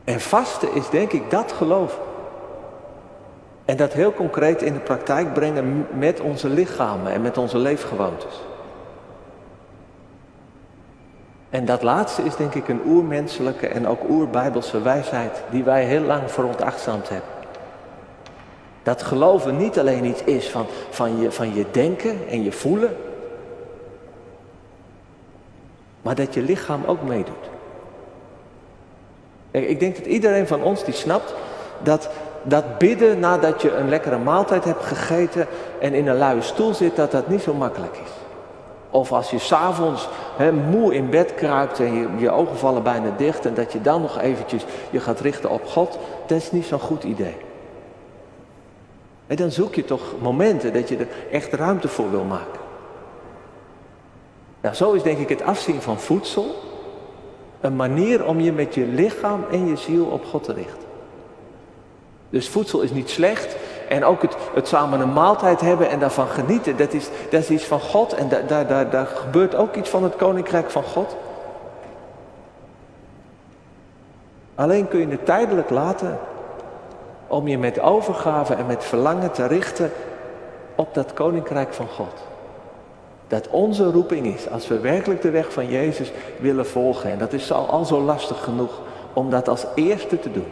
En 0.03 0.19
vasten 0.19 0.73
is 0.73 0.89
denk 0.89 1.11
ik 1.11 1.29
dat 1.29 1.51
geloven. 1.51 1.99
En 3.65 3.77
dat 3.77 3.93
heel 3.93 4.13
concreet 4.13 4.61
in 4.61 4.73
de 4.73 4.79
praktijk 4.79 5.33
brengen 5.33 5.87
met 5.93 6.19
onze 6.19 6.49
lichamen 6.49 7.11
en 7.11 7.21
met 7.21 7.37
onze 7.37 7.57
leefgewoontes. 7.57 8.41
En 11.49 11.65
dat 11.65 11.83
laatste 11.83 12.23
is 12.23 12.35
denk 12.35 12.53
ik 12.53 12.67
een 12.67 12.81
oermenselijke 12.85 13.67
en 13.67 13.87
ook 13.87 14.09
oerbijbelse 14.09 14.81
wijsheid 14.81 15.43
die 15.49 15.63
wij 15.63 15.83
heel 15.85 16.01
lang 16.01 16.31
veronachtzaamd 16.31 17.09
hebben. 17.09 17.36
Dat 18.87 19.03
geloven 19.03 19.57
niet 19.57 19.79
alleen 19.79 20.05
iets 20.05 20.23
is 20.23 20.49
van, 20.49 20.65
van, 20.89 21.19
je, 21.19 21.31
van 21.31 21.53
je 21.53 21.65
denken 21.71 22.17
en 22.29 22.43
je 22.43 22.51
voelen, 22.51 22.95
maar 26.01 26.15
dat 26.15 26.33
je 26.33 26.41
lichaam 26.41 26.83
ook 26.85 27.01
meedoet. 27.01 27.49
Ik 29.51 29.79
denk 29.79 29.95
dat 29.95 30.05
iedereen 30.05 30.47
van 30.47 30.63
ons 30.63 30.83
die 30.83 30.93
snapt 30.93 31.33
dat, 31.83 32.09
dat 32.43 32.77
bidden 32.77 33.19
nadat 33.19 33.61
je 33.61 33.75
een 33.75 33.89
lekkere 33.89 34.17
maaltijd 34.17 34.63
hebt 34.63 34.83
gegeten 34.83 35.47
en 35.79 35.93
in 35.93 36.07
een 36.07 36.17
luie 36.17 36.41
stoel 36.41 36.73
zit, 36.73 36.95
dat 36.95 37.11
dat 37.11 37.27
niet 37.27 37.41
zo 37.41 37.53
makkelijk 37.53 37.95
is. 38.05 38.11
Of 38.89 39.11
als 39.11 39.29
je 39.29 39.39
s'avonds 39.39 40.09
moe 40.69 40.93
in 40.93 41.09
bed 41.09 41.35
kruipt 41.35 41.79
en 41.79 41.93
je, 41.93 42.07
je 42.17 42.31
ogen 42.31 42.57
vallen 42.57 42.83
bijna 42.83 43.09
dicht 43.17 43.45
en 43.45 43.53
dat 43.53 43.73
je 43.73 43.81
dan 43.81 44.01
nog 44.01 44.19
eventjes 44.19 44.65
je 44.89 44.99
gaat 44.99 45.19
richten 45.19 45.49
op 45.49 45.65
God, 45.65 45.99
dat 46.25 46.37
is 46.37 46.51
niet 46.51 46.65
zo'n 46.65 46.79
goed 46.79 47.03
idee. 47.03 47.46
En 49.27 49.35
dan 49.35 49.51
zoek 49.51 49.75
je 49.75 49.85
toch 49.85 50.01
momenten 50.21 50.73
dat 50.73 50.89
je 50.89 50.97
er 50.97 51.07
echt 51.31 51.53
ruimte 51.53 51.87
voor 51.87 52.11
wil 52.11 52.23
maken. 52.23 52.59
Nou, 54.61 54.75
zo 54.75 54.91
is 54.91 55.03
denk 55.03 55.17
ik 55.17 55.29
het 55.29 55.41
afzien 55.41 55.81
van 55.81 55.99
voedsel 55.99 56.55
een 57.61 57.75
manier 57.75 58.25
om 58.25 58.39
je 58.39 58.51
met 58.51 58.73
je 58.75 58.85
lichaam 58.85 59.45
en 59.51 59.67
je 59.67 59.75
ziel 59.75 60.05
op 60.05 60.25
God 60.25 60.43
te 60.43 60.53
richten. 60.53 60.87
Dus 62.29 62.49
voedsel 62.49 62.81
is 62.81 62.91
niet 62.91 63.09
slecht. 63.09 63.55
En 63.89 64.05
ook 64.05 64.21
het, 64.21 64.35
het 64.53 64.67
samen 64.67 64.99
een 64.99 65.13
maaltijd 65.13 65.61
hebben 65.61 65.89
en 65.89 65.99
daarvan 65.99 66.27
genieten, 66.27 66.77
dat 66.77 66.93
is, 66.93 67.09
dat 67.29 67.41
is 67.41 67.49
iets 67.49 67.63
van 67.63 67.79
God. 67.79 68.13
En 68.13 68.29
daar, 68.89 69.05
gebeurt 69.05 69.55
ook 69.55 69.75
iets 69.75 69.89
van 69.89 70.03
het 70.03 70.15
koninkrijk 70.15 70.69
van 70.69 70.83
God. 70.83 71.15
Alleen 74.55 74.87
kun 74.87 74.99
je 74.99 75.07
het 75.07 75.25
tijdelijk 75.25 75.69
laten 75.69 76.19
om 77.27 77.47
je 77.47 77.57
met 77.57 77.79
overgave 77.79 78.53
en 78.53 78.65
met 78.65 78.83
verlangen 78.83 79.31
te 79.31 79.45
richten 79.45 79.91
op 80.75 80.93
dat 80.93 81.13
koninkrijk 81.13 81.73
van 81.73 81.87
God. 81.87 82.25
Dat 83.27 83.47
onze 83.47 83.91
roeping 83.91 84.25
is, 84.25 84.49
als 84.49 84.67
we 84.67 84.79
werkelijk 84.79 85.21
de 85.21 85.29
weg 85.29 85.53
van 85.53 85.69
Jezus 85.69 86.11
willen 86.39 86.67
volgen. 86.67 87.11
En 87.11 87.17
dat 87.17 87.33
is 87.33 87.51
al, 87.51 87.67
al 87.69 87.85
zo 87.85 88.01
lastig 88.01 88.43
genoeg 88.43 88.81
om 89.13 89.29
dat 89.29 89.47
als 89.47 89.65
eerste 89.75 90.19
te 90.19 90.31
doen. 90.31 90.51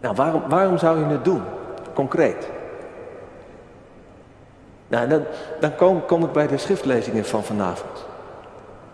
Nou, 0.00 0.14
waarom, 0.14 0.42
waarom 0.48 0.78
zou 0.78 0.98
je 0.98 1.04
het 1.04 1.24
doen? 1.24 1.42
Concreet. 1.94 2.48
Nou, 4.88 5.08
dan, 5.08 5.22
dan 5.60 5.74
kom, 5.74 6.06
kom 6.06 6.24
ik 6.24 6.32
bij 6.32 6.46
de 6.46 6.56
schriftlezingen 6.56 7.24
van 7.24 7.44
vanavond. 7.44 8.04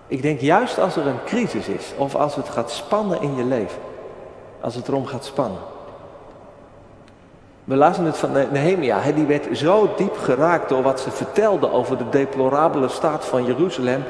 Ik 0.06 0.22
denk 0.22 0.40
juist 0.40 0.78
als 0.78 0.96
er 0.96 1.06
een 1.06 1.24
crisis 1.24 1.68
is, 1.68 1.92
of 1.96 2.14
als 2.14 2.34
het 2.34 2.48
gaat 2.48 2.70
spannen 2.70 3.22
in 3.22 3.36
je 3.36 3.44
leven. 3.44 3.80
Als 4.62 4.74
het 4.74 4.88
erom 4.88 5.06
gaat 5.06 5.24
spannen. 5.24 5.60
We 7.64 7.76
lazen 7.76 8.04
het 8.04 8.18
van 8.18 8.32
Nehemia, 8.32 9.12
die 9.12 9.26
werd 9.26 9.58
zo 9.58 9.94
diep 9.96 10.16
geraakt 10.16 10.68
door 10.68 10.82
wat 10.82 11.00
ze 11.00 11.10
vertelde 11.10 11.70
over 11.70 11.98
de 11.98 12.08
deplorabele 12.08 12.88
staat 12.88 13.24
van 13.24 13.44
Jeruzalem, 13.44 14.02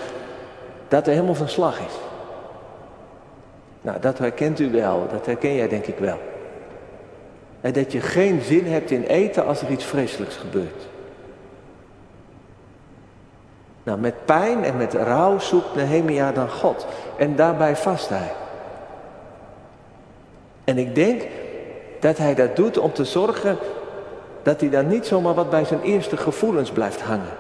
dat 0.89 1.07
er 1.07 1.13
helemaal 1.13 1.35
van 1.35 1.49
slag 1.49 1.79
is. 1.79 1.95
Nou, 3.81 4.01
dat 4.01 4.19
herkent 4.19 4.61
u 4.61 4.71
wel, 4.71 5.07
dat 5.11 5.27
herken 5.27 5.55
jij 5.55 5.69
denk 5.69 5.87
ik 5.87 5.99
wel. 5.99 6.19
En 7.61 7.73
dat 7.73 7.93
je 7.93 8.01
geen 8.01 8.41
zin 8.41 8.67
hebt 8.67 8.91
in 8.91 9.03
eten 9.03 9.47
als 9.47 9.63
er 9.63 9.71
iets 9.71 9.85
vreselijks 9.85 10.37
gebeurt. 10.37 10.87
Nou, 13.83 13.99
met 13.99 14.25
pijn 14.25 14.65
en 14.65 14.77
met 14.77 14.95
rouw 14.95 15.39
zoekt 15.39 15.75
Nehemia 15.75 16.33
dan 16.33 16.51
God. 16.51 16.87
En 17.17 17.37
daarbij 17.37 17.77
vast 17.77 18.09
hij. 18.09 18.33
En 20.65 20.79
ik 20.79 20.95
denk 20.95 21.23
dat 22.01 22.19
hij 22.19 22.35
dat 22.35 22.57
doet 22.57 22.79
om 22.79 22.93
te 22.93 23.05
zorgen 23.05 23.59
dat 24.43 24.61
hij 24.61 24.71
dan 24.71 24.87
niet 24.87 25.07
zomaar 25.07 25.35
wat 25.35 25.51
bij 25.51 25.65
zijn 25.65 25.83
eerste 25.83 26.17
gevoelens 26.17 26.71
blijft 26.71 27.01
hangen. 27.01 27.37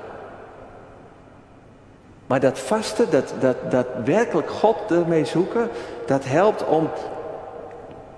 Maar 2.27 2.41
dat 2.41 2.59
vasten, 2.59 3.11
dat, 3.11 3.35
dat, 3.41 3.57
dat 3.71 3.87
werkelijk 4.05 4.51
God 4.51 4.77
ermee 4.91 5.25
zoeken, 5.25 5.69
dat 6.07 6.25
helpt 6.25 6.65
om 6.65 6.89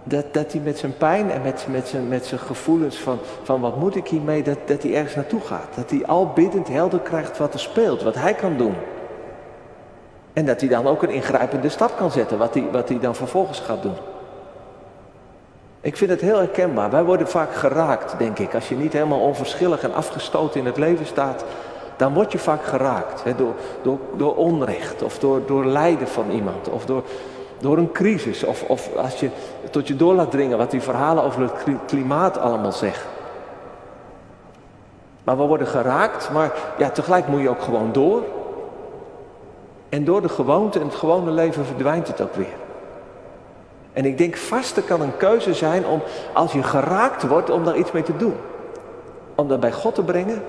dat, 0.03 0.35
dat 0.35 0.53
hij 0.53 0.61
met 0.61 0.79
zijn 0.79 0.97
pijn 0.97 1.31
en 1.31 1.43
met, 1.43 1.67
met, 1.71 1.89
zijn, 1.89 2.09
met 2.09 2.27
zijn 2.27 2.41
gevoelens 2.41 2.97
van, 2.97 3.19
van 3.43 3.61
wat 3.61 3.77
moet 3.77 3.97
ik 3.97 4.09
hiermee, 4.09 4.43
dat, 4.43 4.59
dat 4.65 4.83
hij 4.83 4.95
ergens 4.95 5.15
naartoe 5.15 5.41
gaat. 5.41 5.69
Dat 5.75 5.91
hij 5.91 6.07
al 6.07 6.33
biddend 6.35 6.69
helder 6.69 7.01
krijgt 7.01 7.39
wat 7.39 7.55
er 7.55 7.61
speelt, 7.61 8.03
wat 8.03 8.15
hij 8.15 8.35
kan 8.35 8.57
doen. 8.57 8.75
En 10.33 10.47
dat 10.47 10.61
hij 10.61 10.69
dan 10.69 10.87
ook 10.87 11.03
een 11.03 11.11
ingrijpende 11.11 11.69
stap 11.69 11.97
kan 11.97 12.11
zetten, 12.11 12.39
wat 12.39 12.55
hij, 12.55 12.67
wat 12.73 12.89
hij 12.89 12.99
dan 12.99 13.15
vervolgens 13.15 13.61
gaat 13.61 13.83
doen. 13.83 13.97
Ik 15.85 15.97
vind 15.97 16.11
het 16.11 16.21
heel 16.21 16.39
herkenbaar. 16.39 16.91
Wij 16.91 17.05
worden 17.05 17.29
vaak 17.29 17.55
geraakt, 17.55 18.19
denk 18.19 18.39
ik. 18.39 18.55
Als 18.55 18.69
je 18.69 18.77
niet 18.77 18.93
helemaal 18.93 19.21
onverschillig 19.21 19.83
en 19.83 19.95
afgestoten 19.95 20.61
in 20.61 20.67
het 20.67 20.77
leven 20.77 21.07
staat, 21.07 21.45
dan 21.97 22.15
word 22.15 22.33
je 22.33 22.39
vaak 22.39 22.65
geraakt. 22.65 23.25
Hè, 23.25 23.35
door, 23.35 23.55
door, 23.83 23.99
door 24.17 24.37
onrecht 24.37 25.03
of 25.03 25.19
door, 25.19 25.41
door 25.47 25.67
lijden 25.67 26.09
van 26.09 26.31
iemand 26.31 26.69
of 26.69 26.87
door, 26.87 27.03
door 27.59 27.79
een 27.79 27.93
crisis. 27.93 28.45
Of, 28.45 28.63
of 28.63 28.97
als 28.97 29.21
je 29.21 29.29
tot 29.71 29.89
je 29.89 29.97
door 29.97 30.15
laat 30.15 30.31
dringen 30.31 30.59
wat 30.59 30.71
die 30.71 30.81
verhalen 30.83 31.23
over 31.23 31.43
het 31.43 31.53
klimaat 31.87 32.39
allemaal 32.39 32.73
zeggen. 32.73 33.11
Maar 35.25 35.37
we 35.37 35.43
worden 35.43 35.67
geraakt, 35.67 36.31
maar 36.31 36.53
ja, 36.79 36.91
tegelijk 36.91 37.27
moet 37.27 37.41
je 37.41 37.49
ook 37.49 37.63
gewoon 37.63 37.93
door. 37.93 38.23
En 39.89 40.05
door 40.05 40.23
de 40.23 40.29
gewoonte 40.29 40.79
en 40.79 40.87
het 40.87 40.95
gewone 40.95 41.31
leven 41.31 41.65
verdwijnt 41.65 42.09
het 42.09 42.21
ook 42.21 42.35
weer. 42.35 42.64
En 43.95 44.05
ik 44.05 44.19
denk 44.19 44.37
vasten 44.37 44.85
kan 44.85 45.01
een 45.01 45.17
keuze 45.17 45.55
zijn 45.55 45.87
om, 45.87 46.03
als 46.33 46.53
je 46.53 46.63
geraakt 46.63 47.27
wordt, 47.27 47.51
om 47.51 47.65
daar 47.65 47.77
iets 47.77 47.93
mee 47.93 48.03
te 48.03 48.17
doen. 48.17 48.37
Om 49.35 49.49
dat 49.49 49.61
bij 49.61 49.73
God 49.73 49.95
te 49.95 50.03
brengen. 50.03 50.43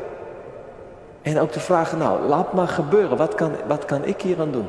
En 1.22 1.40
ook 1.40 1.52
te 1.52 1.60
vragen, 1.60 1.98
nou, 1.98 2.22
laat 2.22 2.54
maar 2.54 2.68
gebeuren. 2.68 3.18
Wat 3.18 3.36
kan, 3.36 3.52
wat 3.68 3.86
kan 3.86 4.06
ik 4.06 4.22
hier 4.22 4.40
aan 4.40 4.52
doen? 4.52 4.68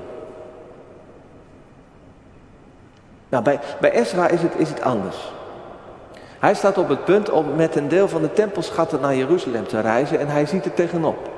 Nou, 3.29 3.43
bij, 3.45 3.61
bij 3.81 3.93
Ezra 3.93 4.29
is 4.29 4.43
het, 4.43 4.55
is 4.57 4.69
het 4.69 4.83
anders. 4.83 5.33
Hij 6.39 6.55
staat 6.55 6.79
op 6.79 6.89
het 6.89 7.05
punt 7.05 7.31
om 7.31 7.57
met 7.57 7.77
een 7.77 7.89
deel 7.89 8.09
van 8.09 8.23
de 8.23 8.33
tempelschatten 8.33 9.01
naar 9.01 9.15
Jeruzalem 9.15 9.67
te 9.67 9.81
reizen 9.81 10.19
en 10.19 10.29
hij 10.29 10.47
ziet 10.47 10.65
er 10.65 10.75
tegenop. 10.75 11.29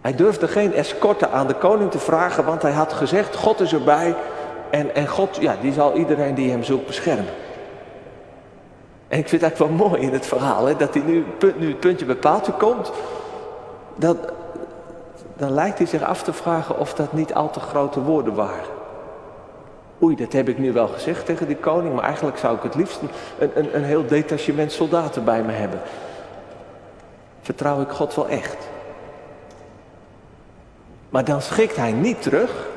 Hij 0.00 0.14
durfde 0.14 0.48
geen 0.48 0.74
escorte 0.74 1.28
aan 1.28 1.46
de 1.46 1.54
koning 1.54 1.90
te 1.90 1.98
vragen, 1.98 2.44
want 2.44 2.62
hij 2.62 2.72
had 2.72 2.92
gezegd, 2.92 3.36
God 3.36 3.60
is 3.60 3.72
erbij 3.72 4.14
en, 4.74 4.94
en 4.94 5.08
God, 5.08 5.36
ja, 5.40 5.56
die 5.60 5.72
zal 5.72 5.96
iedereen 5.96 6.34
die 6.34 6.50
hem 6.50 6.62
zoekt 6.62 6.86
beschermen. 6.86 7.32
En 9.08 9.18
ik 9.18 9.28
vind 9.28 9.42
het 9.42 9.50
eigenlijk 9.50 9.78
wel 9.80 9.88
mooi 9.88 10.02
in 10.02 10.12
het 10.12 10.26
verhaal, 10.26 10.66
hè, 10.66 10.76
dat 10.76 10.94
hij 10.94 11.02
nu, 11.02 11.24
nu 11.56 11.68
het 11.68 11.80
puntje 11.80 12.06
bij 12.06 12.14
paaltje 12.14 12.52
komt, 12.52 12.92
dat, 13.96 14.16
dan 15.36 15.50
lijkt 15.50 15.78
hij 15.78 15.86
zich 15.86 16.02
af 16.02 16.22
te 16.22 16.32
vragen 16.32 16.78
of 16.78 16.94
dat 16.94 17.12
niet 17.12 17.34
al 17.34 17.50
te 17.50 17.60
grote 17.60 18.00
woorden 18.00 18.34
waren. 18.34 18.72
Oei, 20.02 20.16
dat 20.16 20.32
heb 20.32 20.48
ik 20.48 20.58
nu 20.58 20.72
wel 20.72 20.88
gezegd 20.88 21.26
tegen 21.26 21.46
die 21.46 21.56
koning, 21.56 21.94
maar 21.94 22.04
eigenlijk 22.04 22.38
zou 22.38 22.56
ik 22.56 22.62
het 22.62 22.74
liefst 22.74 23.00
een, 23.38 23.50
een, 23.54 23.76
een 23.76 23.84
heel 23.84 24.06
detachement 24.06 24.72
soldaten 24.72 25.24
bij 25.24 25.42
me 25.42 25.52
hebben. 25.52 25.80
Vertrouw 27.40 27.80
ik 27.80 27.90
God 27.90 28.14
wel 28.14 28.28
echt? 28.28 28.68
Maar 31.08 31.24
dan 31.24 31.42
schikt 31.42 31.76
hij 31.76 31.92
niet 31.92 32.22
terug. 32.22 32.72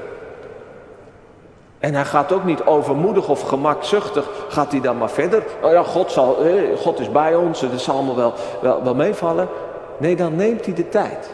En 1.79 1.93
hij 1.93 2.05
gaat 2.05 2.31
ook 2.31 2.43
niet 2.43 2.63
overmoedig 2.63 3.29
of 3.29 3.41
gemakzuchtig, 3.41 4.29
gaat 4.49 4.71
hij 4.71 4.81
dan 4.81 4.97
maar 4.97 5.09
verder. 5.09 5.43
Oh 5.61 5.71
ja, 5.71 5.83
God, 5.83 6.11
zal, 6.11 6.37
God 6.77 6.99
is 6.99 7.11
bij 7.11 7.35
ons, 7.35 7.61
het 7.61 7.81
zal 7.81 7.95
allemaal 7.95 8.15
wel, 8.15 8.33
wel, 8.61 8.83
wel 8.83 8.95
meevallen. 8.95 9.47
Nee, 9.97 10.15
dan 10.15 10.35
neemt 10.35 10.65
hij 10.65 10.73
de 10.73 10.89
tijd. 10.89 11.29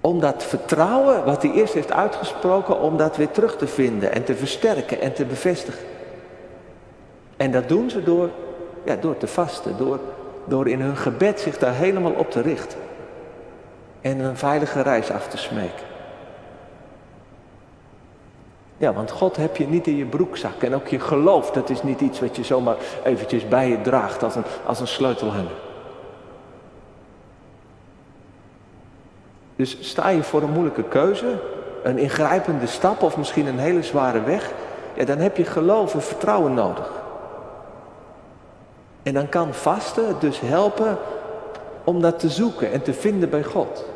Om 0.00 0.20
dat 0.20 0.44
vertrouwen 0.44 1.24
wat 1.24 1.42
hij 1.42 1.52
eerst 1.52 1.74
heeft 1.74 1.92
uitgesproken, 1.92 2.80
om 2.80 2.96
dat 2.96 3.16
weer 3.16 3.30
terug 3.30 3.56
te 3.56 3.66
vinden 3.66 4.12
en 4.12 4.24
te 4.24 4.34
versterken 4.34 5.00
en 5.00 5.12
te 5.12 5.24
bevestigen. 5.24 5.84
En 7.36 7.50
dat 7.50 7.68
doen 7.68 7.90
ze 7.90 8.02
door, 8.02 8.30
ja, 8.84 8.96
door 8.96 9.16
te 9.16 9.26
vasten, 9.26 9.76
door, 9.76 9.98
door 10.44 10.68
in 10.68 10.80
hun 10.80 10.96
gebed 10.96 11.40
zich 11.40 11.58
daar 11.58 11.74
helemaal 11.74 12.12
op 12.12 12.30
te 12.30 12.40
richten. 12.40 12.78
En 14.00 14.18
een 14.18 14.36
veilige 14.36 14.82
reis 14.82 15.10
af 15.10 15.28
te 15.28 15.36
smeken. 15.36 15.89
Ja, 18.80 18.92
want 18.92 19.10
God 19.10 19.36
heb 19.36 19.56
je 19.56 19.66
niet 19.66 19.86
in 19.86 19.96
je 19.96 20.04
broekzak. 20.04 20.62
En 20.62 20.74
ook 20.74 20.88
je 20.88 21.00
geloof, 21.00 21.50
dat 21.50 21.70
is 21.70 21.82
niet 21.82 22.00
iets 22.00 22.20
wat 22.20 22.36
je 22.36 22.44
zomaar 22.44 22.76
eventjes 23.04 23.48
bij 23.48 23.68
je 23.68 23.80
draagt 23.80 24.22
als 24.22 24.34
een, 24.34 24.44
als 24.66 24.80
een 24.80 24.86
sleutelhanger. 24.86 25.58
Dus 29.56 29.76
sta 29.80 30.08
je 30.08 30.22
voor 30.22 30.42
een 30.42 30.52
moeilijke 30.52 30.82
keuze, 30.82 31.38
een 31.82 31.98
ingrijpende 31.98 32.66
stap 32.66 33.02
of 33.02 33.16
misschien 33.16 33.46
een 33.46 33.58
hele 33.58 33.82
zware 33.82 34.22
weg, 34.22 34.52
ja, 34.94 35.04
dan 35.04 35.18
heb 35.18 35.36
je 35.36 35.44
geloof 35.44 35.94
en 35.94 36.02
vertrouwen 36.02 36.54
nodig. 36.54 36.90
En 39.02 39.14
dan 39.14 39.28
kan 39.28 39.54
vasten 39.54 40.16
dus 40.18 40.40
helpen 40.40 40.98
om 41.84 42.00
dat 42.00 42.18
te 42.18 42.28
zoeken 42.28 42.72
en 42.72 42.82
te 42.82 42.92
vinden 42.92 43.30
bij 43.30 43.44
God. 43.44 43.89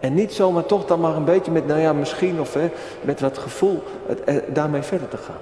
En 0.00 0.14
niet 0.14 0.32
zomaar 0.32 0.66
toch 0.66 0.86
dan 0.86 1.00
maar 1.00 1.16
een 1.16 1.24
beetje 1.24 1.50
met, 1.50 1.66
nou 1.66 1.80
ja, 1.80 1.92
misschien 1.92 2.40
of 2.40 2.54
hè, 2.54 2.70
met 3.00 3.20
wat 3.20 3.38
gevoel 3.38 3.82
eh, 4.24 4.36
daarmee 4.48 4.82
verder 4.82 5.08
te 5.08 5.16
gaan. 5.16 5.40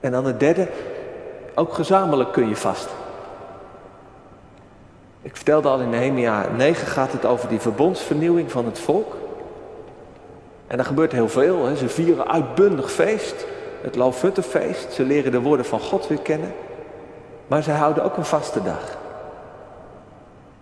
En 0.00 0.12
dan 0.12 0.24
het 0.24 0.40
derde, 0.40 0.68
ook 1.54 1.72
gezamenlijk 1.72 2.32
kun 2.32 2.48
je 2.48 2.56
vasten. 2.56 2.96
Ik 5.22 5.36
vertelde 5.36 5.68
al 5.68 5.80
in 5.80 5.90
Nehemia 5.90 6.46
9 6.56 6.86
gaat 6.86 7.12
het 7.12 7.24
over 7.24 7.48
die 7.48 7.60
verbondsvernieuwing 7.60 8.50
van 8.50 8.64
het 8.64 8.78
volk. 8.78 9.16
En 10.66 10.78
er 10.78 10.84
gebeurt 10.84 11.12
heel 11.12 11.28
veel. 11.28 11.64
Hè. 11.64 11.76
Ze 11.76 11.88
vieren 11.88 12.30
uitbundig 12.30 12.90
feest, 12.90 13.46
het 13.80 13.96
Loofhuttenfeest. 13.96 14.92
Ze 14.92 15.02
leren 15.02 15.32
de 15.32 15.40
woorden 15.40 15.66
van 15.66 15.80
God 15.80 16.06
weer 16.06 16.20
kennen. 16.20 16.52
Maar 17.46 17.62
ze 17.62 17.70
houden 17.70 18.04
ook 18.04 18.16
een 18.16 18.24
vaste 18.24 18.62
dag. 18.62 18.98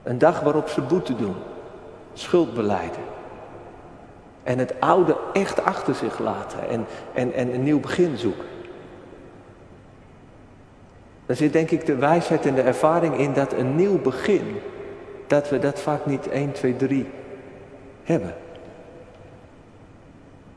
Een 0.02 0.18
dag 0.18 0.40
waarop 0.40 0.68
ze 0.68 0.80
boete 0.80 1.16
doen, 1.16 1.36
schuld 2.18 2.54
beleiden. 2.54 3.02
En 4.42 4.58
het 4.58 4.80
oude 4.80 5.16
echt 5.32 5.64
achter 5.64 5.94
zich 5.94 6.18
laten 6.18 6.68
en, 6.68 6.86
en, 7.14 7.32
en 7.32 7.54
een 7.54 7.62
nieuw 7.62 7.80
begin 7.80 8.16
zoeken. 8.16 8.46
Daar 11.26 11.36
zit 11.36 11.52
denk 11.52 11.70
ik 11.70 11.86
de 11.86 11.94
wijsheid 11.96 12.46
en 12.46 12.54
de 12.54 12.62
ervaring 12.62 13.18
in 13.18 13.32
dat 13.32 13.52
een 13.52 13.76
nieuw 13.76 14.00
begin, 14.00 14.60
dat 15.26 15.48
we 15.48 15.58
dat 15.58 15.80
vaak 15.80 16.06
niet 16.06 16.28
1, 16.28 16.52
2, 16.52 16.76
3 16.76 17.10
hebben. 18.02 18.34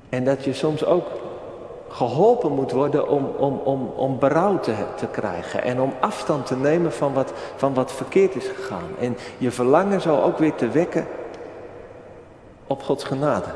En 0.10 0.24
dat 0.24 0.44
je 0.44 0.54
soms 0.54 0.86
ook 0.86 1.08
geholpen 1.90 2.52
moet 2.52 2.72
worden 2.72 3.08
om, 3.08 3.26
om, 3.26 3.62
om, 3.64 3.92
om 3.96 4.20
berouw 4.20 4.60
te, 4.60 4.74
te 4.96 5.08
krijgen 5.08 5.64
en 5.64 5.82
om 5.82 5.94
afstand 6.00 6.46
te 6.46 6.56
nemen 6.56 6.94
van 6.94 7.14
wat, 7.14 7.34
van 7.56 7.74
wat 7.74 7.92
verkeerd 7.92 8.36
is 8.36 8.48
gegaan. 8.48 8.90
En 9.00 9.18
je 9.38 9.52
verlangen 9.52 10.02
zo 10.02 10.22
ook 10.22 10.38
weer 10.38 10.56
te 10.56 10.70
wekken 10.70 11.08
op 12.70 12.84
Gods 12.84 13.04
genade. 13.04 13.50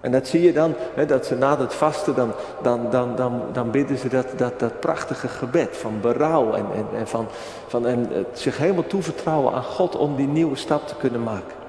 En 0.00 0.12
dat 0.12 0.26
zie 0.26 0.42
je 0.42 0.52
dan, 0.52 0.74
hè, 0.94 1.06
dat 1.06 1.26
ze 1.26 1.36
na 1.36 1.58
het 1.58 1.74
vasten, 1.74 2.14
dan, 2.14 2.32
dan, 2.62 2.90
dan, 2.90 3.16
dan, 3.16 3.42
dan 3.52 3.70
bidden 3.70 3.98
ze 3.98 4.08
dat, 4.08 4.26
dat, 4.36 4.60
dat 4.60 4.80
prachtige 4.80 5.28
gebed 5.28 5.76
van 5.76 6.00
berouw 6.00 6.52
en, 6.52 6.66
en, 6.74 6.86
en 6.98 7.08
van, 7.08 7.26
van 7.66 7.86
en 7.86 8.26
zich 8.32 8.58
helemaal 8.58 8.86
toevertrouwen 8.86 9.52
aan 9.52 9.62
God 9.62 9.96
om 9.96 10.16
die 10.16 10.28
nieuwe 10.28 10.56
stap 10.56 10.88
te 10.88 10.94
kunnen 10.94 11.22
maken. 11.22 11.59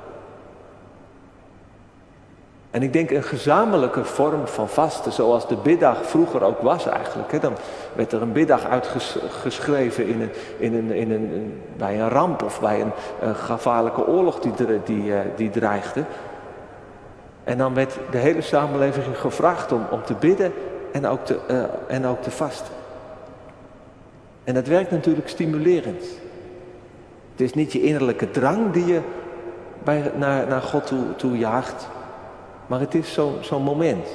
En 2.72 2.84
ik 2.84 2.94
denk 2.94 3.12
een 3.12 3.24
gezamenlijke 3.24 4.04
vorm 4.04 4.48
van 4.48 4.70
vasten, 4.70 5.12
zoals 5.12 5.48
de 5.48 5.56
biddag 5.56 6.06
vroeger 6.06 6.44
ook 6.44 6.62
was 6.62 6.86
eigenlijk. 6.86 7.32
Hè. 7.32 7.40
Dan 7.40 7.54
werd 7.94 8.12
er 8.12 8.22
een 8.22 8.32
biddag 8.32 8.66
uitgeschreven 8.66 10.08
in 10.08 10.22
een, 10.22 10.32
in 10.58 10.74
een, 10.74 10.92
in 10.92 11.12
een, 11.12 11.62
bij 11.78 12.02
een 12.02 12.10
ramp 12.10 12.44
of 12.44 12.60
bij 12.60 12.82
een, 12.82 13.36
gevaarlijke 13.36 14.08
oorlog 14.08 14.40
die, 14.40 14.52
die, 14.84 15.14
eh, 15.14 15.20
die 15.36 15.50
dreigde. 15.50 16.04
En 17.44 17.58
dan 17.58 17.74
werd 17.74 17.98
de 18.12 18.18
hele 18.18 18.42
samenleving 18.42 19.18
gevraagd 19.18 19.72
om, 19.72 19.86
om 19.92 20.04
te 20.04 20.14
bidden 20.14 20.54
en 20.92 21.08
ook 21.08 21.26
te, 21.26 21.40
uh, 21.50 21.64
en 21.88 22.06
ook 22.06 22.22
te 22.22 22.32
vasten. 22.32 22.74
En 24.44 24.54
dat 24.54 24.68
werkt 24.68 24.92
natuurlijk 24.92 25.30
stimulerend. 25.30 26.04
Het 27.32 27.42
is 27.42 27.54
niet 27.54 27.72
je 27.72 27.82
innerlijke 27.82 28.32
drang 28.32 28.72
die 28.72 28.86
je 28.86 29.02
naar, 30.18 30.48
naar 30.48 30.62
God 30.62 30.88
toe, 30.88 31.16
toe 31.16 31.38
jaagt, 31.38 31.88
maar 32.72 32.80
het 32.80 32.96
is 32.96 33.14
zo'n 33.14 33.38
zo 33.42 33.60
moment. 33.60 34.08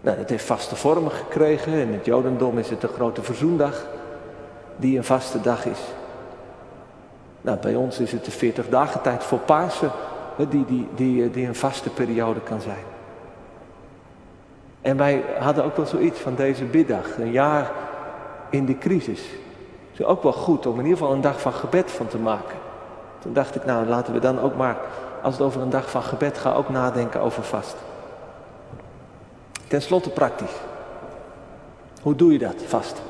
Nou, 0.00 0.18
het 0.18 0.30
heeft 0.30 0.44
vaste 0.44 0.76
vormen 0.76 1.10
gekregen. 1.10 1.72
In 1.72 1.92
het 1.92 2.04
Jodendom 2.04 2.58
is 2.58 2.70
het 2.70 2.80
de 2.80 2.88
grote 2.88 3.22
verzoendag, 3.22 3.86
die 4.76 4.96
een 4.96 5.04
vaste 5.04 5.40
dag 5.40 5.66
is. 5.66 5.78
Nou, 7.40 7.58
bij 7.58 7.74
ons 7.74 7.98
is 7.98 8.12
het 8.12 8.24
de 8.24 8.30
40 8.30 8.68
dagen 8.68 9.00
tijd 9.00 9.24
voor 9.24 9.38
Pasen, 9.38 9.90
die, 10.36 10.64
die, 10.64 10.88
die, 10.94 11.30
die 11.30 11.46
een 11.46 11.54
vaste 11.54 11.90
periode 11.90 12.40
kan 12.40 12.60
zijn. 12.60 12.84
En 14.80 14.96
wij 14.96 15.24
hadden 15.38 15.64
ook 15.64 15.76
wel 15.76 15.86
zoiets 15.86 16.20
van 16.20 16.34
deze 16.34 16.64
biddag, 16.64 17.18
een 17.18 17.32
jaar 17.32 17.70
in 18.50 18.66
de 18.66 18.78
crisis. 18.78 19.20
Het 19.90 20.00
is 20.00 20.04
ook 20.04 20.22
wel 20.22 20.32
goed 20.32 20.66
om 20.66 20.78
in 20.78 20.84
ieder 20.84 20.98
geval 20.98 21.14
een 21.14 21.20
dag 21.20 21.40
van 21.40 21.52
gebed 21.52 21.90
van 21.90 22.06
te 22.06 22.18
maken. 22.18 22.69
Toen 23.20 23.32
dacht 23.32 23.54
ik, 23.54 23.64
nou 23.64 23.86
laten 23.86 24.12
we 24.12 24.18
dan 24.18 24.40
ook 24.40 24.56
maar 24.56 24.76
als 25.22 25.34
het 25.34 25.42
over 25.42 25.60
een 25.60 25.70
dag 25.70 25.90
van 25.90 26.02
gebed 26.02 26.38
gaat, 26.38 26.56
ook 26.56 26.68
nadenken 26.68 27.20
over 27.20 27.42
vast. 27.42 27.76
Ten 29.68 29.82
slotte 29.82 30.10
praktisch. 30.10 30.54
Hoe 32.02 32.14
doe 32.14 32.32
je 32.32 32.38
dat, 32.38 32.54
vast? 32.66 33.02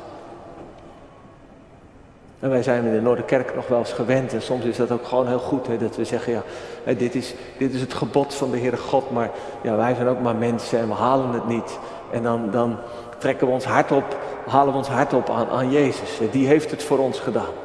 En 2.41 2.51
wij 2.51 2.63
zijn 2.63 2.85
in 2.85 2.93
de 2.93 3.01
Noorderkerk 3.01 3.55
nog 3.55 3.69
wel 3.69 3.79
eens 3.79 3.93
gewend 3.93 4.33
en 4.33 4.43
soms 4.43 4.65
is 4.65 4.77
dat 4.77 4.91
ook 4.91 5.07
gewoon 5.07 5.27
heel 5.27 5.39
goed 5.39 5.67
hè, 5.67 5.77
dat 5.77 5.97
we 5.97 6.05
zeggen, 6.05 6.33
ja, 6.33 6.93
dit 6.95 7.15
is, 7.15 7.35
dit 7.59 7.75
is 7.75 7.81
het 7.81 7.95
gebod 7.95 8.35
van 8.35 8.51
de 8.51 8.59
Heere 8.59 8.77
God, 8.77 9.11
maar 9.11 9.31
ja, 9.63 9.77
wij 9.77 9.95
zijn 9.95 10.09
ook 10.09 10.21
maar 10.21 10.37
mensen 10.37 10.79
en 10.79 10.89
we 10.89 10.95
halen 10.95 11.31
het 11.31 11.47
niet. 11.49 11.79
En 12.11 12.23
dan, 12.23 12.51
dan 12.51 12.77
trekken 13.19 13.47
we 13.47 13.53
ons 13.53 13.65
hart 13.65 13.93
op, 13.93 14.19
halen 14.47 14.73
we 14.73 14.79
ons 14.79 14.89
hart 14.89 15.13
op 15.13 15.31
aan, 15.31 15.49
aan 15.49 15.71
Jezus. 15.71 16.19
Die 16.31 16.47
heeft 16.47 16.71
het 16.71 16.83
voor 16.83 16.99
ons 16.99 17.21
gedaan. 17.21 17.60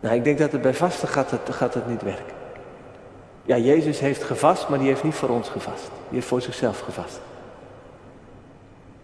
Nou, 0.00 0.14
ik 0.14 0.24
denk 0.24 0.38
dat 0.38 0.52
het 0.52 0.62
bij 0.62 0.74
vasten 0.74 1.08
gaat 1.08 1.30
het, 1.30 1.40
gaat 1.50 1.74
het 1.74 1.88
niet 1.88 2.02
werken. 2.02 2.34
Ja, 3.42 3.56
Jezus 3.56 4.00
heeft 4.00 4.22
gevast, 4.22 4.68
maar 4.68 4.78
die 4.78 4.88
heeft 4.88 5.04
niet 5.04 5.14
voor 5.14 5.28
ons 5.28 5.48
gevast. 5.48 5.90
Die 5.90 6.14
heeft 6.14 6.26
voor 6.26 6.40
zichzelf 6.40 6.80
gevast. 6.80 7.20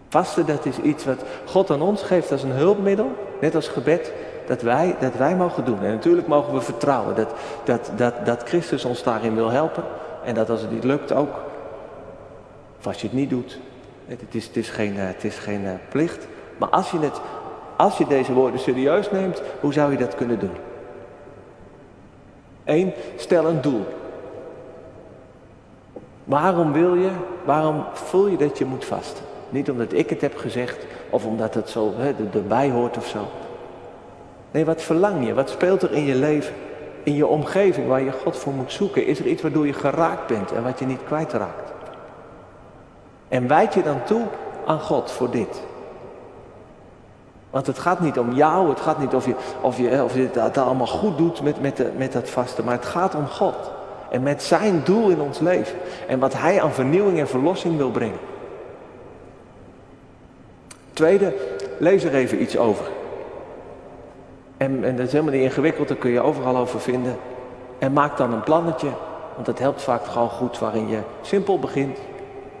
Vasten, 0.09 0.45
dat 0.45 0.65
is 0.65 0.79
iets 0.79 1.05
wat 1.05 1.23
God 1.45 1.71
aan 1.71 1.81
ons 1.81 2.01
geeft 2.01 2.31
als 2.31 2.43
een 2.43 2.51
hulpmiddel, 2.51 3.11
net 3.41 3.55
als 3.55 3.67
gebed, 3.67 4.13
dat 4.47 4.61
wij, 4.61 4.95
dat 4.99 5.15
wij 5.15 5.35
mogen 5.35 5.65
doen. 5.65 5.83
En 5.83 5.91
natuurlijk 5.91 6.27
mogen 6.27 6.53
we 6.53 6.61
vertrouwen 6.61 7.15
dat, 7.15 7.33
dat, 7.63 7.91
dat, 7.95 8.25
dat 8.25 8.43
Christus 8.43 8.85
ons 8.85 9.03
daarin 9.03 9.35
wil 9.35 9.49
helpen. 9.49 9.83
En 10.23 10.33
dat 10.33 10.49
als 10.49 10.61
het 10.61 10.71
niet 10.71 10.83
lukt 10.83 11.11
ook, 11.11 11.35
of 12.79 12.87
als 12.87 13.01
je 13.01 13.07
het 13.07 13.15
niet 13.15 13.29
doet, 13.29 13.59
het 14.05 14.21
is, 14.35 14.45
het 14.45 14.55
is 14.55 14.69
geen, 14.69 14.97
het 14.97 15.23
is 15.23 15.37
geen 15.37 15.65
eh, 15.65 15.71
plicht. 15.89 16.27
Maar 16.57 16.69
als 16.69 16.91
je, 16.91 16.99
het, 16.99 17.21
als 17.75 17.97
je 17.97 18.07
deze 18.07 18.33
woorden 18.33 18.59
serieus 18.59 19.11
neemt, 19.11 19.41
hoe 19.59 19.73
zou 19.73 19.91
je 19.91 19.97
dat 19.97 20.15
kunnen 20.15 20.39
doen? 20.39 20.55
Eén, 22.67 22.93
stel 23.15 23.45
een 23.45 23.61
doel. 23.61 23.85
Waarom 26.23 26.71
wil 26.71 26.95
je, 26.95 27.09
waarom 27.45 27.83
voel 27.93 28.27
je 28.27 28.37
dat 28.37 28.57
je 28.57 28.65
moet 28.65 28.85
vasten? 28.85 29.23
Niet 29.49 29.69
omdat 29.69 29.93
ik 29.93 30.09
het 30.09 30.21
heb 30.21 30.37
gezegd 30.37 30.85
of 31.09 31.25
omdat 31.25 31.53
het 31.53 31.69
zo 31.69 31.93
hè, 31.95 32.13
erbij 32.33 32.69
hoort 32.69 32.97
of 32.97 33.07
zo. 33.07 33.19
Nee, 34.51 34.65
wat 34.65 34.81
verlang 34.81 35.25
je? 35.25 35.33
Wat 35.33 35.49
speelt 35.49 35.81
er 35.81 35.91
in 35.91 36.05
je 36.05 36.15
leven? 36.15 36.53
In 37.03 37.15
je 37.15 37.27
omgeving 37.27 37.87
waar 37.87 38.01
je 38.01 38.11
God 38.11 38.37
voor 38.37 38.53
moet 38.53 38.71
zoeken? 38.71 39.05
Is 39.05 39.19
er 39.19 39.27
iets 39.27 39.41
waardoor 39.41 39.65
je 39.65 39.73
geraakt 39.73 40.27
bent 40.27 40.51
en 40.51 40.63
wat 40.63 40.79
je 40.79 40.85
niet 40.85 41.03
kwijtraakt? 41.05 41.71
En 43.27 43.47
wijd 43.47 43.73
je 43.73 43.83
dan 43.83 44.03
toe 44.03 44.25
aan 44.65 44.79
God 44.79 45.11
voor 45.11 45.31
dit? 45.31 45.61
Want 47.49 47.67
het 47.67 47.79
gaat 47.79 47.99
niet 47.99 48.19
om 48.19 48.33
jou, 48.33 48.69
het 48.69 48.79
gaat 48.79 48.99
niet 48.99 49.13
of 49.13 49.25
je, 49.25 49.35
of 49.61 49.77
je, 49.77 50.03
of 50.03 50.15
je 50.15 50.29
dat 50.33 50.57
allemaal 50.57 50.87
goed 50.87 51.17
doet 51.17 51.41
met, 51.41 51.61
met, 51.61 51.77
de, 51.77 51.91
met 51.97 52.13
dat 52.13 52.29
vasten, 52.29 52.65
maar 52.65 52.73
het 52.73 52.85
gaat 52.85 53.15
om 53.15 53.27
God. 53.27 53.55
En 54.09 54.23
met 54.23 54.43
zijn 54.43 54.81
doel 54.83 55.09
in 55.09 55.21
ons 55.21 55.39
leven. 55.39 55.77
En 56.07 56.19
wat 56.19 56.33
hij 56.33 56.61
aan 56.61 56.71
vernieuwing 56.71 57.19
en 57.19 57.27
verlossing 57.27 57.77
wil 57.77 57.91
brengen. 57.91 58.19
Tweede, 60.93 61.33
lees 61.77 62.03
er 62.03 62.13
even 62.13 62.41
iets 62.41 62.57
over. 62.57 62.85
En, 64.57 64.83
en 64.83 64.95
dat 64.95 65.05
is 65.05 65.11
helemaal 65.11 65.33
niet 65.33 65.43
ingewikkeld, 65.43 65.87
daar 65.87 65.97
kun 65.97 66.11
je 66.11 66.21
overal 66.21 66.57
over 66.57 66.79
vinden. 66.79 67.15
En 67.79 67.93
maak 67.93 68.17
dan 68.17 68.33
een 68.33 68.43
plannetje 68.43 68.89
Want 69.37 69.47
het 69.47 69.59
helpt 69.59 69.81
vaak 69.81 70.05
gewoon 70.05 70.29
goed 70.29 70.59
waarin 70.59 70.87
je 70.87 70.99
simpel 71.21 71.59
begint. 71.59 71.97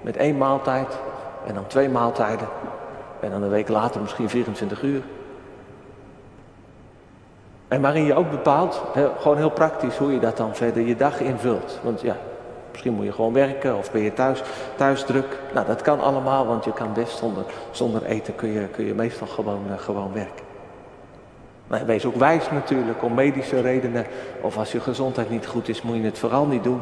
Met 0.01 0.17
één 0.17 0.37
maaltijd 0.37 0.97
en 1.45 1.53
dan 1.53 1.67
twee 1.67 1.89
maaltijden. 1.89 2.47
En 3.19 3.31
dan 3.31 3.43
een 3.43 3.49
week 3.49 3.67
later 3.67 4.01
misschien 4.01 4.29
24 4.29 4.81
uur. 4.81 5.01
En 7.67 7.81
waarin 7.81 8.03
je 8.03 8.15
ook 8.15 8.29
bepaalt, 8.29 8.81
gewoon 9.19 9.37
heel 9.37 9.49
praktisch, 9.49 9.97
hoe 9.97 10.11
je 10.11 10.19
dat 10.19 10.37
dan 10.37 10.55
verder 10.55 10.83
je 10.83 10.95
dag 10.95 11.19
invult. 11.19 11.79
Want 11.83 12.01
ja, 12.01 12.17
misschien 12.71 12.93
moet 12.93 13.05
je 13.05 13.11
gewoon 13.11 13.33
werken 13.33 13.77
of 13.77 13.91
ben 13.91 14.01
je 14.01 14.13
thuis, 14.13 14.41
thuis 14.75 15.03
druk. 15.03 15.39
Nou, 15.53 15.67
dat 15.67 15.81
kan 15.81 15.99
allemaal, 15.99 16.45
want 16.45 16.65
je 16.65 16.73
kan 16.73 16.93
best 16.93 17.17
zonder, 17.17 17.43
zonder 17.71 18.03
eten 18.03 18.35
kun 18.35 18.49
je, 18.49 18.67
kun 18.67 18.85
je 18.85 18.93
meestal 18.93 19.27
gewoon, 19.27 19.61
uh, 19.69 19.77
gewoon 19.77 20.13
werken. 20.13 20.45
Maar 21.67 21.85
wees 21.85 22.05
ook 22.05 22.15
wijs 22.15 22.51
natuurlijk, 22.51 23.03
om 23.03 23.13
medische 23.13 23.61
redenen. 23.61 24.05
Of 24.41 24.57
als 24.57 24.71
je 24.71 24.79
gezondheid 24.79 25.29
niet 25.29 25.47
goed 25.47 25.69
is, 25.69 25.81
moet 25.81 25.95
je 25.95 26.03
het 26.03 26.19
vooral 26.19 26.45
niet 26.45 26.63
doen. 26.63 26.81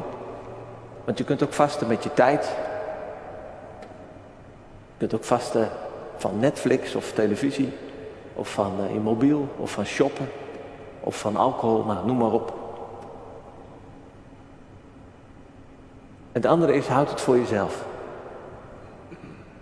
Want 1.06 1.18
je 1.18 1.24
kunt 1.24 1.44
ook 1.44 1.54
vasten 1.54 1.88
met 1.88 2.04
je 2.04 2.14
tijd. 2.14 2.56
Je 4.88 4.98
kunt 4.98 5.16
ook 5.16 5.24
vasten 5.24 5.70
van 6.18 6.40
Netflix 6.40 6.96
of 6.96 7.12
televisie. 7.12 7.70
Of 8.34 8.52
van 8.52 8.74
uh, 8.84 8.94
je 8.94 9.00
mobiel, 9.00 9.48
of 9.58 9.72
van 9.72 9.86
shoppen. 9.86 10.30
Of 11.00 11.20
van 11.20 11.36
alcohol, 11.36 11.84
nou, 11.84 12.06
noem 12.06 12.18
maar 12.18 12.32
op. 12.32 12.54
Het 16.32 16.46
andere 16.46 16.74
is, 16.74 16.88
houd 16.88 17.10
het 17.10 17.22
voor 17.22 17.38
jezelf. 17.38 17.86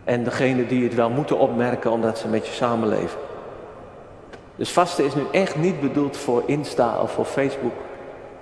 En 0.04 0.24
degene 0.24 0.68
die 0.68 0.84
het 0.84 0.96
wel 0.96 1.10
moeten 1.10 1.38
opmerken 1.38 1.92
omdat 1.92 2.18
ze 2.18 2.28
met 2.28 2.48
je 2.48 2.54
samenleven. 2.54 3.20
Dus 4.56 4.72
vasten 4.72 5.06
is 5.06 5.16
nu 5.16 5.24
echt 5.32 5.56
niet 5.56 5.82
bedoeld 5.82 6.18
voor 6.18 6.44
Insta 6.46 7.02
of 7.02 7.12
voor 7.12 7.26
Facebook. 7.26 7.74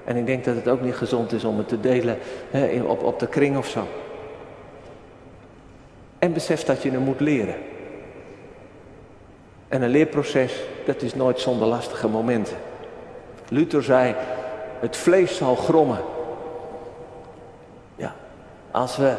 En 0.04 0.16
ik 0.16 0.26
denk 0.26 0.46
dat 0.46 0.56
het 0.56 0.68
ook 0.68 0.82
niet 0.82 0.96
gezond 0.96 1.32
is 1.32 1.44
om 1.44 1.58
het 1.58 1.68
te 1.68 1.80
delen 1.80 2.18
hè, 2.50 2.82
op, 2.82 3.04
op 3.04 3.20
de 3.20 3.28
kring 3.28 3.58
of 3.58 3.68
zo. 3.68 3.88
En 6.20 6.34
besef 6.34 6.64
dat 6.64 6.82
je 6.82 6.92
het 6.92 7.00
moet 7.00 7.20
leren. 7.20 7.56
En 9.72 9.82
een 9.82 9.90
leerproces, 9.90 10.54
dat 10.86 11.02
is 11.02 11.16
nooit 11.16 11.40
zonder 11.40 11.68
lastige 11.68 12.08
momenten. 12.08 12.58
Luther 13.50 13.84
zei, 13.84 14.16
het 14.80 14.98
vlees 14.98 15.38
zal 15.38 15.56
grommen. 15.56 16.00
Ja, 17.96 18.14
als 18.72 18.98
we 18.98 19.16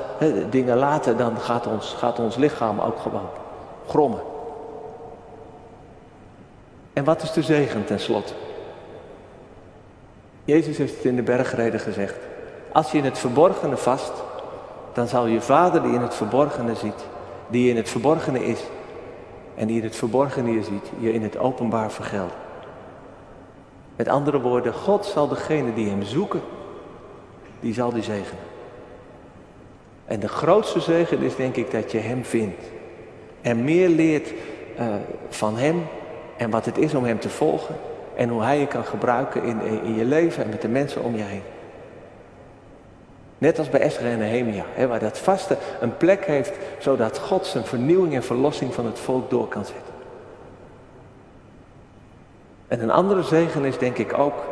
dingen 0.51 0.77
laten, 0.77 1.17
dan 1.17 1.39
gaat 1.39 1.67
ons, 1.67 1.95
gaat 1.99 2.19
ons 2.19 2.37
lichaam 2.37 2.81
ook 2.81 2.99
gewoon 2.99 3.29
grommen. 3.89 4.21
En 6.93 7.05
wat 7.05 7.23
is 7.23 7.33
de 7.33 7.43
zegen 7.43 7.85
tenslotte? 7.85 8.33
Jezus 10.45 10.77
heeft 10.77 10.97
het 10.97 11.05
in 11.05 11.17
de 11.17 11.23
bergreden 11.23 11.81
gezegd. 11.81 12.17
Als 12.73 12.91
je 12.91 12.99
in 12.99 13.05
het 13.05 13.19
verborgene 13.19 13.77
vast, 13.77 14.13
dan 14.93 15.09
zal 15.09 15.27
je 15.27 15.41
vader 15.41 15.83
die 15.83 15.93
in 15.93 16.03
het 16.03 16.15
verborgene 16.15 16.75
ziet, 16.75 17.07
die 17.49 17.71
in 17.71 17.77
het 17.77 17.89
verborgene 17.89 18.45
is 18.45 18.61
en 19.63 19.69
die 19.69 19.83
het 19.83 19.97
verborgene 19.97 20.53
je 20.53 20.63
ziet, 20.63 20.91
je 20.99 21.13
in 21.13 21.23
het 21.23 21.39
openbaar 21.39 21.91
vergelden. 21.91 22.37
Met 23.97 24.09
andere 24.09 24.41
woorden, 24.41 24.75
God 24.75 25.07
zal 25.07 25.29
degene 25.29 25.75
die 25.75 25.89
hem 25.89 26.03
zoeken, 26.03 26.41
die 27.61 27.75
zal 27.75 27.93
die 27.93 28.03
zegenen. 28.03 28.45
En 30.05 30.21
de 30.21 30.29
grootste 30.29 30.81
zegen 30.81 31.23
is 31.23 31.37
denk 31.37 31.57
ik 31.57 31.71
dat 31.71 31.93
je 31.93 31.99
hem 31.99 32.25
vindt. 32.25 32.63
En 33.41 33.65
meer 33.65 33.89
leert 33.89 34.33
uh, 34.79 34.87
van 35.29 35.57
hem 35.57 35.83
en 36.37 36.51
wat 36.51 36.65
het 36.65 36.79
is 36.79 36.95
om 36.95 37.05
hem 37.05 37.19
te 37.19 37.31
volgen. 37.31 37.77
En 38.17 38.29
hoe 38.29 38.43
hij 38.43 38.59
je 38.59 38.67
kan 38.67 38.85
gebruiken 38.85 39.43
in, 39.43 39.61
in 39.85 39.95
je 39.95 40.05
leven 40.05 40.45
en 40.45 40.51
met 40.51 40.63
de 40.63 40.69
mensen 40.69 41.03
om 41.03 41.17
je 41.17 41.23
heen. 41.23 41.43
Net 43.43 43.59
als 43.59 43.69
bij 43.69 43.81
Esther 43.81 44.07
en 44.07 44.19
Nehemia, 44.19 44.65
hè, 44.75 44.87
waar 44.87 44.99
dat 44.99 45.19
vaste 45.19 45.57
een 45.81 45.97
plek 45.97 46.25
heeft, 46.25 46.53
zodat 46.79 47.19
God 47.19 47.47
zijn 47.47 47.65
vernieuwing 47.65 48.15
en 48.15 48.23
verlossing 48.23 48.75
van 48.75 48.87
het 48.87 48.99
volk 48.99 49.31
door 49.31 49.49
kan 49.49 49.65
zetten. 49.65 49.95
En 52.69 52.83
een 52.83 52.91
andere 52.91 53.23
zegen 53.23 53.65
is 53.65 53.79
denk 53.79 53.99
ik 53.99 54.19
ook 54.19 54.45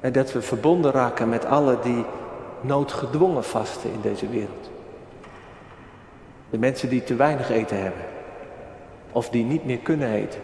hè, 0.00 0.10
dat 0.10 0.32
we 0.32 0.42
verbonden 0.42 0.92
raken 0.92 1.28
met 1.28 1.44
alle 1.44 1.78
die 1.82 2.04
noodgedwongen 2.60 3.44
vasten 3.44 3.92
in 3.92 4.00
deze 4.00 4.28
wereld. 4.28 4.70
De 6.50 6.58
mensen 6.58 6.88
die 6.88 7.04
te 7.04 7.14
weinig 7.14 7.50
eten 7.50 7.82
hebben. 7.82 8.02
Of 9.12 9.28
die 9.28 9.44
niet 9.44 9.64
meer 9.64 9.78
kunnen 9.78 10.10
eten. 10.10 10.40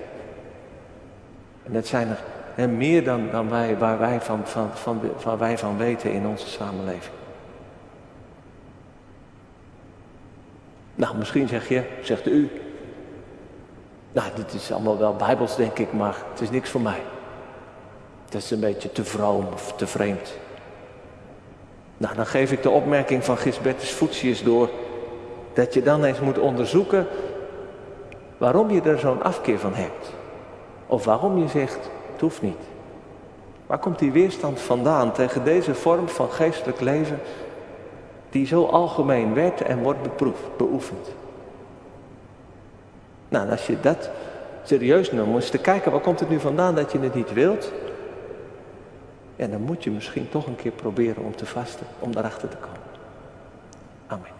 En 1.62 1.72
dat 1.72 1.87
zijn 1.87 2.09
er 2.09 2.18
meer 2.57 3.05
dan, 3.05 3.31
dan 3.31 3.51
wij, 3.51 3.79
waar, 3.79 3.99
wij 3.99 4.21
van, 4.21 4.40
van, 4.47 4.71
van, 4.73 5.01
waar 5.25 5.38
wij 5.38 5.59
van 5.59 5.77
weten 5.77 6.12
in 6.12 6.27
onze 6.27 6.47
samenleving. 6.47 7.14
Nou, 10.95 11.16
misschien 11.16 11.49
zeg 11.49 11.69
je, 11.69 11.83
zegt 12.03 12.27
u. 12.27 12.51
Nou, 14.12 14.29
dit 14.35 14.55
is 14.55 14.73
allemaal 14.73 14.99
wel 14.99 15.16
bijbels, 15.16 15.57
denk 15.57 15.79
ik, 15.79 15.92
maar 15.92 16.16
het 16.31 16.40
is 16.40 16.51
niks 16.51 16.71
voor 16.71 16.81
mij. 16.81 17.01
Het 18.25 18.35
is 18.35 18.51
een 18.51 18.61
beetje 18.61 18.92
te 18.92 19.05
vroom 19.05 19.47
of 19.53 19.73
te 19.77 19.87
vreemd. 19.87 20.38
Nou, 21.97 22.14
dan 22.14 22.27
geef 22.27 22.53
ik 22.53 22.62
de 22.62 22.71
opmerking 22.71 23.25
van 23.25 23.37
Gisbertus 23.38 23.90
Voetius 23.90 24.42
door. 24.42 24.71
Dat 25.53 25.75
je 25.75 25.83
dan 25.83 26.05
eens 26.05 26.21
moet 26.21 26.38
onderzoeken 26.38 27.07
waarom 28.38 28.71
je 28.71 28.83
er 28.83 28.99
zo'n 28.99 29.23
afkeer 29.23 29.59
van 29.59 29.75
hebt. 29.75 30.12
Of 30.87 31.05
waarom 31.05 31.38
je 31.38 31.49
zegt, 31.49 31.90
het 32.16 32.24
hoeft 32.24 32.42
niet. 32.42 32.62
Waar 33.66 33.79
komt 33.79 33.98
die 33.98 34.12
weerstand 34.12 34.61
vandaan 34.61 35.12
tegen 35.12 35.44
deze 35.44 35.74
vorm 35.74 36.09
van 36.09 36.31
geestelijk 36.31 36.81
leven 36.81 37.20
die 38.31 38.46
zo 38.46 38.64
algemeen 38.64 39.35
werd 39.35 39.61
en 39.61 39.83
wordt 39.83 40.02
beproefd, 40.02 40.57
beoefend? 40.57 41.09
Nou, 43.29 43.50
als 43.50 43.66
je 43.66 43.81
dat 43.81 44.11
serieus 44.62 45.12
neemt, 45.12 45.26
moet 45.26 45.48
je 45.48 45.59
kijken, 45.59 45.90
waar 45.90 46.00
komt 46.00 46.20
het 46.20 46.29
nu 46.29 46.40
vandaan 46.40 46.74
dat 46.74 46.92
je 46.92 46.98
het 46.98 47.14
niet 47.14 47.33
wilt? 47.33 47.72
En 49.37 49.50
dan 49.50 49.61
moet 49.61 49.85
je 49.85 49.90
misschien 49.90 50.29
toch 50.29 50.46
een 50.46 50.57
keer 50.57 50.72
proberen 50.72 51.24
om 51.24 51.37
te 51.37 51.46
vasten, 51.46 51.87
om 51.98 52.12
daarachter 52.12 52.48
te 52.48 52.57
komen. 52.57 52.81
Amen. 54.07 54.36